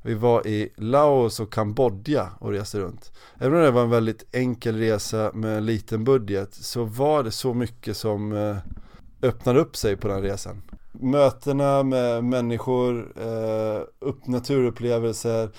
Vi 0.02 0.14
var 0.14 0.48
i 0.48 0.70
Laos 0.76 1.40
och 1.40 1.54
Kambodja 1.54 2.30
och 2.40 2.52
reste 2.52 2.80
runt. 2.80 3.12
Även 3.38 3.58
om 3.58 3.64
det 3.64 3.72
var 3.72 3.84
en 3.84 3.90
väldigt 3.90 4.26
enkel 4.32 4.78
resa 4.78 5.32
med 5.34 5.58
en 5.58 5.66
liten 5.66 6.04
budget 6.04 6.54
så 6.54 6.84
var 6.84 7.24
det 7.24 7.32
så 7.32 7.54
mycket 7.54 7.98
som 7.98 8.32
eh, 8.32 8.58
öppnar 9.22 9.56
upp 9.56 9.76
sig 9.76 9.98
på 9.98 10.08
den 10.08 10.22
resan. 10.22 10.62
Mötena 10.92 11.84
med 11.84 12.24
människor, 12.24 13.14
eh, 13.22 13.82
upp 14.00 14.28
naturupplevelser, 14.28 15.50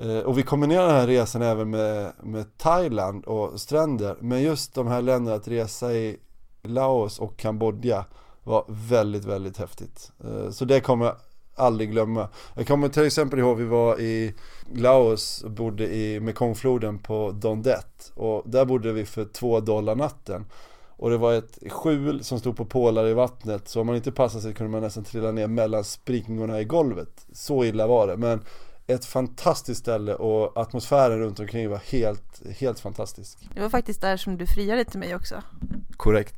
Eh, 0.00 0.18
och 0.18 0.38
vi 0.38 0.42
kombinerar 0.42 0.86
den 0.86 0.96
här 0.96 1.06
resan 1.06 1.42
även 1.42 1.70
med, 1.70 2.12
med 2.22 2.58
Thailand 2.58 3.24
och 3.24 3.60
stränder. 3.60 4.16
Men 4.20 4.42
just 4.42 4.74
de 4.74 4.86
här 4.86 5.02
länderna 5.02 5.36
att 5.36 5.48
resa 5.48 5.92
i 5.92 6.16
Laos 6.62 7.18
och 7.18 7.36
Kambodja 7.36 8.04
var 8.42 8.64
väldigt, 8.68 9.24
väldigt 9.24 9.58
häftigt. 9.58 10.12
Eh, 10.24 10.50
så 10.50 10.64
det 10.64 10.80
kommer 10.80 11.04
jag 11.04 11.16
aldrig 11.54 11.90
glömma. 11.90 12.28
Jag 12.54 12.66
kommer 12.66 12.88
till 12.88 13.06
exempel 13.06 13.38
ihåg 13.38 13.56
vi 13.56 13.64
var 13.64 14.00
i 14.00 14.34
Laos 14.74 15.42
och 15.42 15.50
bodde 15.50 15.94
i 15.94 16.20
Mekongfloden 16.20 16.98
på 16.98 17.30
Don 17.30 17.62
Det. 17.62 18.12
Och 18.14 18.42
där 18.46 18.64
bodde 18.64 18.92
vi 18.92 19.06
för 19.06 19.24
två 19.24 19.60
dollar 19.60 19.96
natten. 19.96 20.46
Och 20.96 21.10
det 21.10 21.16
var 21.16 21.32
ett 21.32 21.58
skjul 21.70 22.24
som 22.24 22.38
stod 22.38 22.56
på 22.56 22.64
pålar 22.64 23.06
i 23.06 23.12
vattnet 23.12 23.68
så 23.68 23.80
om 23.80 23.86
man 23.86 23.96
inte 23.96 24.12
passade 24.12 24.42
sig 24.42 24.54
kunde 24.54 24.72
man 24.72 24.82
nästan 24.82 25.04
trilla 25.04 25.32
ner 25.32 25.46
mellan 25.46 25.84
springorna 25.84 26.60
i 26.60 26.64
golvet. 26.64 27.26
Så 27.32 27.64
illa 27.64 27.86
var 27.86 28.06
det. 28.06 28.16
Men 28.16 28.40
ett 28.86 29.04
fantastiskt 29.04 29.80
ställe 29.80 30.14
och 30.14 30.56
atmosfären 30.56 31.18
runt 31.18 31.40
omkring 31.40 31.70
var 31.70 31.78
helt, 31.78 32.42
helt 32.58 32.80
fantastisk. 32.80 33.38
Det 33.54 33.60
var 33.60 33.68
faktiskt 33.68 34.00
där 34.00 34.16
som 34.16 34.38
du 34.38 34.46
friade 34.46 34.84
till 34.84 34.98
mig 34.98 35.14
också. 35.14 35.42
Korrekt. 35.96 36.34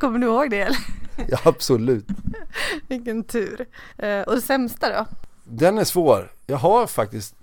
Kommer 0.00 0.18
du 0.18 0.26
ihåg 0.26 0.50
det 0.50 0.60
eller? 0.60 0.78
Ja, 1.28 1.38
absolut. 1.44 2.06
Vilken 2.88 3.24
tur. 3.24 3.66
Eh, 3.98 4.20
och 4.20 4.34
det 4.34 4.40
sämsta 4.40 4.88
då? 4.98 5.06
Den 5.44 5.78
är 5.78 5.84
svår. 5.84 6.32
Jag 6.46 6.56
har 6.56 6.86
faktiskt 6.86 7.34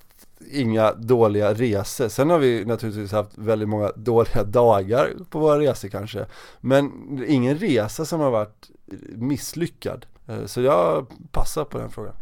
inga 0.52 0.94
dåliga 0.94 1.54
resor. 1.54 2.10
Sen 2.10 2.30
har 2.30 2.40
vi 2.40 2.66
naturligtvis 2.66 3.12
haft 3.12 3.38
väldigt 3.38 3.70
många 3.70 3.92
dåliga 3.96 4.44
dagar 4.44 5.14
på 5.30 5.40
våra 5.40 5.60
resor 5.60 5.90
kanske. 5.90 6.26
Men 6.60 6.92
ingen 7.28 7.58
resa 7.58 8.06
som 8.06 8.20
har 8.20 8.32
varit 8.32 8.70
misslyckad. 9.16 10.06
Eh, 10.28 10.46
så 10.46 10.62
jag 10.62 11.08
passar 11.32 11.66
på 11.66 11.78
den 11.78 11.90
frågan. 11.90 12.16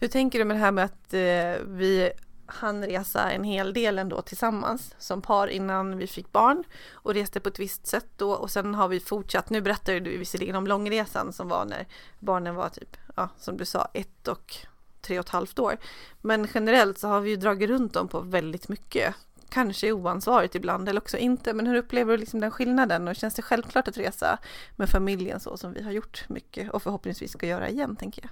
Hur 0.00 0.08
tänker 0.08 0.38
du 0.38 0.44
med 0.44 0.56
det 0.56 0.60
här 0.60 0.72
med 0.72 0.84
att 0.84 1.14
eh, 1.14 1.66
vi 1.66 2.10
hann 2.46 2.84
resa 2.84 3.30
en 3.30 3.44
hel 3.44 3.72
del 3.72 3.98
ändå 3.98 4.22
tillsammans 4.22 4.94
som 4.98 5.22
par 5.22 5.48
innan 5.48 5.98
vi 5.98 6.06
fick 6.06 6.32
barn 6.32 6.64
och 6.92 7.14
reste 7.14 7.40
på 7.40 7.48
ett 7.48 7.58
visst 7.58 7.86
sätt 7.86 8.06
då 8.16 8.32
och 8.32 8.50
sen 8.50 8.74
har 8.74 8.88
vi 8.88 9.00
fortsatt. 9.00 9.50
Nu 9.50 9.60
berättade 9.60 10.00
du 10.00 10.18
visserligen 10.18 10.56
om 10.56 10.66
långresan 10.66 11.32
som 11.32 11.48
var 11.48 11.64
när 11.64 11.86
barnen 12.18 12.54
var 12.54 12.68
typ, 12.68 12.96
ja 13.16 13.28
som 13.38 13.56
du 13.56 13.64
sa, 13.64 13.88
ett 13.92 14.28
och 14.28 14.56
tre 15.02 15.18
och 15.18 15.24
ett 15.24 15.30
halvt 15.30 15.58
år. 15.58 15.76
Men 16.20 16.48
generellt 16.54 16.98
så 16.98 17.08
har 17.08 17.20
vi 17.20 17.30
ju 17.30 17.36
dragit 17.36 17.70
runt 17.70 17.92
dem 17.92 18.08
på 18.08 18.20
väldigt 18.20 18.68
mycket. 18.68 19.14
Kanske 19.48 19.92
oansvarigt 19.92 20.54
ibland 20.54 20.88
eller 20.88 21.00
också 21.00 21.16
inte. 21.16 21.52
Men 21.52 21.66
hur 21.66 21.76
upplever 21.76 22.12
du 22.12 22.18
liksom 22.18 22.40
den 22.40 22.50
skillnaden 22.50 23.08
och 23.08 23.16
känns 23.16 23.34
det 23.34 23.42
självklart 23.42 23.88
att 23.88 23.98
resa 23.98 24.38
med 24.76 24.88
familjen 24.88 25.40
så 25.40 25.56
som 25.56 25.72
vi 25.72 25.82
har 25.82 25.92
gjort 25.92 26.24
mycket 26.28 26.70
och 26.70 26.82
förhoppningsvis 26.82 27.32
ska 27.32 27.46
göra 27.46 27.68
igen 27.68 27.96
tänker 27.96 28.22
jag? 28.22 28.30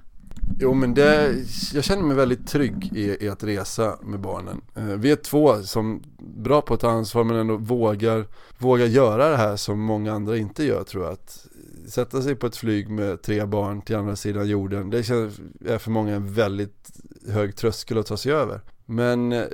Jo 0.58 0.74
men 0.74 0.94
det, 0.94 1.34
jag 1.72 1.84
känner 1.84 2.02
mig 2.02 2.16
väldigt 2.16 2.48
trygg 2.48 2.92
i, 2.96 3.24
i 3.24 3.28
att 3.28 3.44
resa 3.44 3.98
med 4.02 4.20
barnen. 4.20 4.60
Eh, 4.74 4.84
vi 4.84 5.10
är 5.10 5.16
två 5.16 5.62
som 5.62 6.02
är 6.18 6.42
bra 6.42 6.60
på 6.60 6.74
att 6.74 6.80
ta 6.80 6.90
ansvar 6.90 7.24
men 7.24 7.36
ändå 7.36 7.56
vågar, 7.56 8.26
vågar 8.58 8.86
göra 8.86 9.30
det 9.30 9.36
här 9.36 9.56
som 9.56 9.80
många 9.80 10.12
andra 10.12 10.36
inte 10.36 10.64
gör 10.64 10.84
tror 10.84 11.04
jag. 11.04 11.12
Att 11.12 11.46
sätta 11.88 12.22
sig 12.22 12.34
på 12.34 12.46
ett 12.46 12.56
flyg 12.56 12.88
med 12.88 13.22
tre 13.22 13.44
barn 13.44 13.82
till 13.82 13.96
andra 13.96 14.16
sidan 14.16 14.48
jorden, 14.48 14.90
det 14.90 14.98
är 14.98 15.78
för 15.78 15.90
många 15.90 16.14
en 16.14 16.32
väldigt 16.32 16.90
hög 17.28 17.56
tröskel 17.56 17.98
att 17.98 18.06
ta 18.06 18.16
sig 18.16 18.32
över. 18.32 18.60
Men 18.84 19.32
eh, 19.32 19.44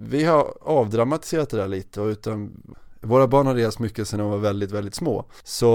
vi 0.00 0.24
har 0.24 0.54
avdramatiserat 0.60 1.50
det 1.50 1.56
där 1.56 1.68
lite 1.68 2.00
och 2.00 2.06
utan 2.06 2.62
våra 3.04 3.26
barn 3.26 3.46
har 3.46 3.54
rest 3.54 3.78
mycket 3.78 4.08
sedan 4.08 4.18
de 4.18 4.30
var 4.30 4.38
väldigt, 4.38 4.70
väldigt 4.70 4.94
små. 4.94 5.24
Så 5.42 5.66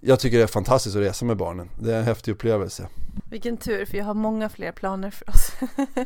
jag 0.00 0.20
tycker 0.20 0.36
det 0.36 0.42
är 0.42 0.46
fantastiskt 0.46 0.96
att 0.96 1.02
resa 1.02 1.24
med 1.24 1.36
barnen. 1.36 1.70
Det 1.78 1.94
är 1.94 1.98
en 1.98 2.04
häftig 2.04 2.32
upplevelse. 2.32 2.88
Vilken 3.30 3.56
tur, 3.56 3.84
för 3.84 3.96
jag 3.98 4.04
har 4.04 4.14
många 4.14 4.48
fler 4.48 4.72
planer 4.72 5.10
för 5.10 5.28
oss. 5.28 5.52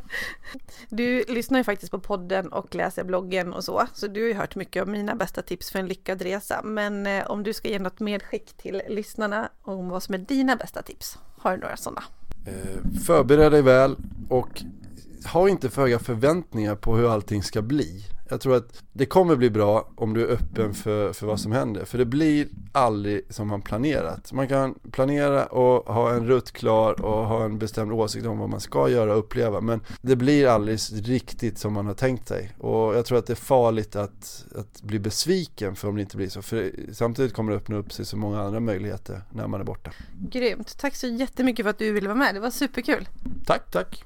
du 0.88 1.24
lyssnar 1.28 1.58
ju 1.58 1.64
faktiskt 1.64 1.90
på 1.90 2.00
podden 2.00 2.52
och 2.52 2.74
läser 2.74 3.04
bloggen 3.04 3.52
och 3.52 3.64
så, 3.64 3.86
så 3.94 4.06
du 4.06 4.20
har 4.20 4.28
ju 4.28 4.34
hört 4.34 4.56
mycket 4.56 4.82
om 4.82 4.92
mina 4.92 5.14
bästa 5.14 5.42
tips 5.42 5.70
för 5.70 5.78
en 5.78 5.86
lyckad 5.86 6.22
resa. 6.22 6.60
Men 6.64 7.06
eh, 7.06 7.26
om 7.26 7.42
du 7.42 7.52
ska 7.52 7.68
ge 7.68 7.78
något 7.78 8.00
medskick 8.00 8.56
till 8.56 8.82
lyssnarna 8.88 9.48
om 9.62 9.88
vad 9.88 10.02
som 10.02 10.14
är 10.14 10.18
dina 10.18 10.56
bästa 10.56 10.82
tips, 10.82 11.18
har 11.38 11.52
du 11.52 11.62
några 11.62 11.76
sådana? 11.76 12.02
Eh, 12.46 13.00
förbered 13.06 13.52
dig 13.52 13.62
väl 13.62 13.96
och 14.28 14.62
ha 15.26 15.48
inte 15.48 15.70
för 15.70 15.82
höga 15.82 15.98
förväntningar 15.98 16.74
på 16.74 16.96
hur 16.96 17.12
allting 17.12 17.42
ska 17.42 17.62
bli. 17.62 18.04
Jag 18.28 18.40
tror 18.40 18.56
att 18.56 18.82
det 18.92 19.06
kommer 19.06 19.36
bli 19.36 19.50
bra 19.50 19.88
om 19.96 20.14
du 20.14 20.22
är 20.22 20.32
öppen 20.32 20.74
för, 20.74 21.12
för 21.12 21.26
vad 21.26 21.40
som 21.40 21.52
händer. 21.52 21.84
För 21.84 21.98
det 21.98 22.04
blir 22.04 22.48
aldrig 22.72 23.26
som 23.30 23.48
man 23.48 23.62
planerat. 23.62 24.32
Man 24.32 24.48
kan 24.48 24.74
planera 24.92 25.46
och 25.46 25.94
ha 25.94 26.12
en 26.14 26.26
rutt 26.26 26.52
klar 26.52 27.04
och 27.04 27.26
ha 27.26 27.44
en 27.44 27.58
bestämd 27.58 27.92
åsikt 27.92 28.26
om 28.26 28.38
vad 28.38 28.48
man 28.48 28.60
ska 28.60 28.88
göra 28.88 29.12
och 29.12 29.18
uppleva. 29.18 29.60
Men 29.60 29.80
det 30.02 30.16
blir 30.16 30.46
aldrig 30.46 30.78
riktigt 30.92 31.58
som 31.58 31.72
man 31.72 31.86
har 31.86 31.94
tänkt 31.94 32.28
sig. 32.28 32.50
Och 32.58 32.96
jag 32.96 33.06
tror 33.06 33.18
att 33.18 33.26
det 33.26 33.32
är 33.32 33.34
farligt 33.34 33.96
att, 33.96 34.44
att 34.56 34.82
bli 34.82 34.98
besviken 34.98 35.76
för 35.76 35.88
om 35.88 35.96
det 35.96 36.02
inte 36.02 36.16
blir 36.16 36.28
så. 36.28 36.42
För 36.42 36.72
samtidigt 36.92 37.34
kommer 37.34 37.52
det 37.52 37.58
öppna 37.58 37.76
upp 37.76 37.92
sig 37.92 38.04
så 38.04 38.16
många 38.16 38.42
andra 38.42 38.60
möjligheter 38.60 39.22
när 39.32 39.46
man 39.46 39.60
är 39.60 39.64
borta. 39.64 39.90
Grymt. 40.30 40.78
Tack 40.78 40.94
så 40.94 41.06
jättemycket 41.06 41.64
för 41.64 41.70
att 41.70 41.78
du 41.78 41.92
ville 41.92 42.08
vara 42.08 42.18
med. 42.18 42.34
Det 42.34 42.40
var 42.40 42.50
superkul. 42.50 43.08
Tack, 43.46 43.70
tack. 43.70 44.02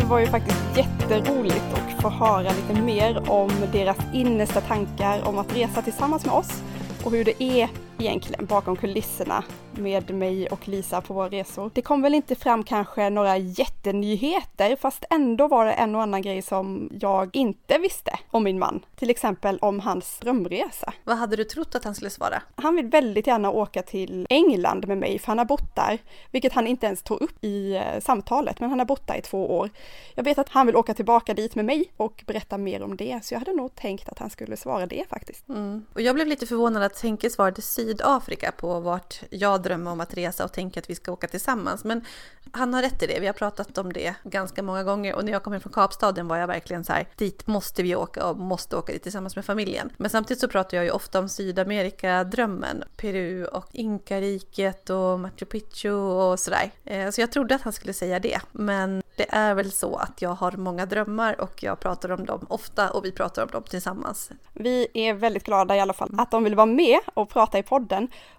Det 0.00 0.06
var 0.06 0.18
ju 0.18 0.26
faktiskt 0.26 0.76
jätteroligt 0.76 1.64
att 1.74 2.02
få 2.02 2.08
höra 2.08 2.52
lite 2.52 2.82
mer 2.82 3.30
om 3.30 3.50
deras 3.72 3.96
innersta 4.12 4.60
tankar 4.60 5.28
om 5.28 5.38
att 5.38 5.56
resa 5.56 5.82
tillsammans 5.82 6.24
med 6.26 6.34
oss 6.34 6.62
och 7.04 7.12
hur 7.12 7.24
det 7.24 7.42
är 7.42 7.68
egentligen 7.98 8.46
bakom 8.46 8.76
kulisserna 8.76 9.44
med 9.72 10.14
mig 10.14 10.48
och 10.48 10.68
Lisa 10.68 11.00
på 11.00 11.14
våra 11.14 11.28
resor. 11.28 11.70
Det 11.74 11.82
kom 11.82 12.02
väl 12.02 12.14
inte 12.14 12.34
fram 12.34 12.64
kanske 12.64 13.10
några 13.10 13.36
jättenyheter 13.36 14.76
fast 14.76 15.04
ändå 15.10 15.48
var 15.48 15.64
det 15.64 15.72
en 15.72 15.94
och 15.94 16.02
annan 16.02 16.22
grej 16.22 16.42
som 16.42 16.90
jag 17.00 17.36
inte 17.36 17.78
visste 17.78 18.10
om 18.30 18.44
min 18.44 18.58
man. 18.58 18.84
Till 18.96 19.10
exempel 19.10 19.58
om 19.58 19.80
hans 19.80 20.18
drömresa. 20.18 20.92
Vad 21.04 21.16
hade 21.16 21.36
du 21.36 21.44
trott 21.44 21.74
att 21.74 21.84
han 21.84 21.94
skulle 21.94 22.10
svara? 22.10 22.42
Han 22.54 22.76
vill 22.76 22.86
väldigt 22.86 23.26
gärna 23.26 23.50
åka 23.50 23.82
till 23.82 24.26
England 24.30 24.88
med 24.88 24.98
mig 24.98 25.18
för 25.18 25.26
han 25.26 25.38
har 25.38 25.44
bott 25.44 25.76
där, 25.76 25.98
vilket 26.30 26.52
han 26.52 26.66
inte 26.66 26.86
ens 26.86 27.02
tog 27.02 27.22
upp 27.22 27.44
i 27.44 27.76
eh, 27.76 28.00
samtalet, 28.00 28.60
men 28.60 28.70
han 28.70 28.78
har 28.78 28.86
bott 28.86 29.06
där 29.06 29.16
i 29.16 29.22
två 29.22 29.58
år. 29.58 29.70
Jag 30.14 30.24
vet 30.24 30.38
att 30.38 30.48
han 30.48 30.66
vill 30.66 30.76
åka 30.76 30.94
tillbaka 30.94 31.34
dit 31.34 31.54
med 31.54 31.64
mig 31.64 31.92
och 31.96 32.24
berätta 32.26 32.58
mer 32.58 32.82
om 32.82 32.96
det, 32.96 33.20
så 33.22 33.34
jag 33.34 33.38
hade 33.38 33.52
nog 33.52 33.74
tänkt 33.74 34.08
att 34.08 34.18
han 34.18 34.30
skulle 34.30 34.56
svara 34.56 34.86
det 34.86 35.04
faktiskt. 35.08 35.48
Mm. 35.48 35.84
Och 35.94 36.00
jag 36.00 36.14
blev 36.14 36.26
lite 36.26 36.46
förvånad 36.46 36.82
att 36.82 37.00
Henke 37.00 37.30
svarade 37.30 37.62
Sydafrika 37.88 38.52
på 38.52 38.80
vart 38.80 39.20
jag 39.30 39.62
drömmer 39.62 39.90
om 39.90 40.00
att 40.00 40.14
resa 40.14 40.44
och 40.44 40.52
tänker 40.52 40.80
att 40.80 40.90
vi 40.90 40.94
ska 40.94 41.12
åka 41.12 41.28
tillsammans. 41.28 41.84
Men 41.84 42.04
han 42.52 42.74
har 42.74 42.82
rätt 42.82 43.02
i 43.02 43.06
det. 43.06 43.20
Vi 43.20 43.26
har 43.26 43.34
pratat 43.34 43.78
om 43.78 43.92
det 43.92 44.14
ganska 44.24 44.62
många 44.62 44.84
gånger 44.84 45.14
och 45.14 45.24
när 45.24 45.32
jag 45.32 45.42
kom 45.42 45.52
hem 45.52 45.62
från 45.62 45.72
Kapstaden 45.72 46.28
var 46.28 46.36
jag 46.36 46.46
verkligen 46.46 46.84
så 46.84 46.92
här, 46.92 47.08
dit 47.16 47.46
måste 47.46 47.82
vi 47.82 47.96
åka 47.96 48.26
och 48.26 48.36
måste 48.36 48.76
åka 48.76 48.92
dit 48.92 49.02
tillsammans 49.02 49.36
med 49.36 49.44
familjen. 49.44 49.90
Men 49.96 50.10
samtidigt 50.10 50.40
så 50.40 50.48
pratar 50.48 50.76
jag 50.76 50.84
ju 50.84 50.90
ofta 50.90 51.18
om 51.18 51.28
Sydamerika-drömmen, 51.28 52.84
Peru 52.96 53.44
och 53.44 53.68
Inkariket 53.72 54.90
och 54.90 55.20
Machu 55.20 55.44
Picchu 55.44 55.90
och 55.92 56.38
sådär. 56.38 56.70
Eh, 56.84 57.10
så 57.10 57.20
jag 57.20 57.32
trodde 57.32 57.54
att 57.54 57.62
han 57.62 57.72
skulle 57.72 57.92
säga 57.92 58.18
det, 58.18 58.40
men 58.52 59.02
det 59.16 59.26
är 59.28 59.54
väl 59.54 59.72
så 59.72 59.96
att 59.96 60.22
jag 60.22 60.30
har 60.30 60.52
många 60.52 60.86
drömmar 60.86 61.40
och 61.40 61.62
jag 61.62 61.80
pratar 61.80 62.10
om 62.10 62.26
dem 62.26 62.46
ofta 62.48 62.90
och 62.90 63.04
vi 63.04 63.12
pratar 63.12 63.42
om 63.42 63.48
dem 63.48 63.62
tillsammans. 63.62 64.30
Vi 64.52 64.88
är 64.94 65.14
väldigt 65.14 65.44
glada 65.44 65.76
i 65.76 65.80
alla 65.80 65.92
fall 65.92 66.14
att 66.18 66.30
de 66.30 66.44
vill 66.44 66.54
vara 66.54 66.66
med 66.66 66.98
och 67.14 67.28
prata 67.28 67.58
i 67.58 67.62
podden 67.62 67.77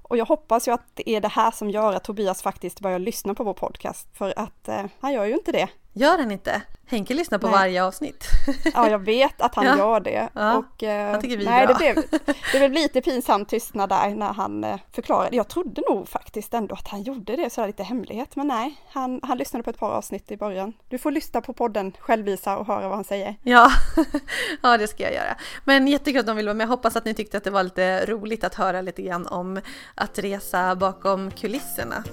och 0.01 0.17
jag 0.17 0.25
hoppas 0.25 0.67
ju 0.67 0.71
att 0.71 0.85
det 0.93 1.09
är 1.09 1.21
det 1.21 1.27
här 1.27 1.51
som 1.51 1.69
gör 1.69 1.93
att 1.93 2.03
Tobias 2.03 2.41
faktiskt 2.41 2.79
börjar 2.79 2.99
lyssna 2.99 3.33
på 3.33 3.43
vår 3.43 3.53
podcast, 3.53 4.17
för 4.17 4.33
att 4.39 4.67
eh, 4.67 4.85
han 4.99 5.13
gör 5.13 5.25
ju 5.25 5.33
inte 5.33 5.51
det. 5.51 5.69
Gör 5.99 6.17
han 6.17 6.31
inte? 6.31 6.61
Henke 6.87 7.13
lyssnar 7.13 7.39
på 7.39 7.47
nej. 7.47 7.55
varje 7.55 7.83
avsnitt. 7.83 8.27
Ja, 8.73 8.89
jag 8.89 8.99
vet 8.99 9.41
att 9.41 9.55
han 9.55 9.65
ja. 9.65 9.77
gör 9.77 9.99
det. 9.99 10.29
Ja, 10.33 10.57
och, 10.57 10.83
eh, 10.83 11.11
han 11.11 11.21
tycker 11.21 11.37
vi 11.37 11.45
nej, 11.45 11.67
bra. 11.67 11.77
Det 11.77 11.93
blev, 11.93 12.05
det 12.51 12.59
blev 12.59 12.71
lite 12.71 13.01
pinsam 13.01 13.45
tystnad 13.45 13.89
där 13.89 14.09
när 14.09 14.33
han 14.33 14.63
eh, 14.63 14.79
förklarade. 14.91 15.35
Jag 15.35 15.47
trodde 15.47 15.81
nog 15.89 16.09
faktiskt 16.09 16.53
ändå 16.53 16.75
att 16.75 16.87
han 16.87 17.03
gjorde 17.03 17.35
det, 17.35 17.49
så 17.49 17.65
lite 17.65 17.83
hemlighet, 17.83 18.35
men 18.35 18.47
nej, 18.47 18.81
han, 18.89 19.19
han 19.23 19.37
lyssnade 19.37 19.63
på 19.63 19.69
ett 19.69 19.77
par 19.77 19.91
avsnitt 19.91 20.31
i 20.31 20.37
början. 20.37 20.73
Du 20.89 20.97
får 20.97 21.11
lyssna 21.11 21.41
på 21.41 21.53
podden 21.53 21.93
självvisa 21.99 22.57
och 22.57 22.67
höra 22.67 22.87
vad 22.87 22.97
han 22.97 23.03
säger. 23.03 23.35
Ja, 23.43 23.71
ja 24.61 24.77
det 24.77 24.87
ska 24.87 25.03
jag 25.03 25.13
göra. 25.13 25.35
Men 25.65 25.87
jättekul 25.87 26.19
att 26.19 26.27
de 26.27 26.35
vill 26.35 26.45
vara 26.45 26.53
med. 26.53 26.63
Jag 26.63 26.69
hoppas 26.69 26.95
att 26.95 27.05
ni 27.05 27.13
tyckte 27.13 27.37
att 27.37 27.43
det 27.43 27.51
var 27.51 27.63
lite 27.63 28.05
roligt 28.05 28.43
att 28.43 28.55
höra 28.55 28.81
lite 28.81 29.01
grann 29.01 29.27
om 29.27 29.61
att 29.95 30.19
resa 30.19 30.75
bakom 30.75 31.31
kulisserna. 31.31 32.03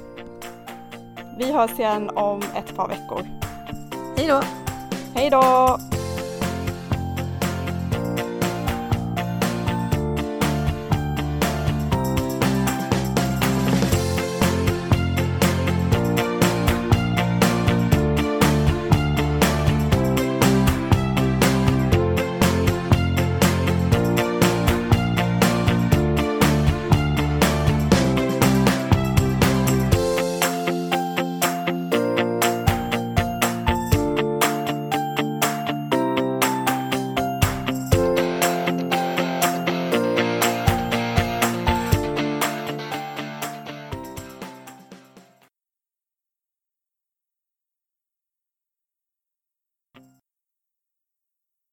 Vi 1.38 1.52
hörs 1.52 1.78
igen 1.78 2.10
om 2.10 2.42
ett 2.56 2.76
par 2.76 2.88
veckor. 2.88 3.45
Hej 4.16 4.26
då! 4.28 4.40
Hej 5.14 5.30
då! 5.30 5.78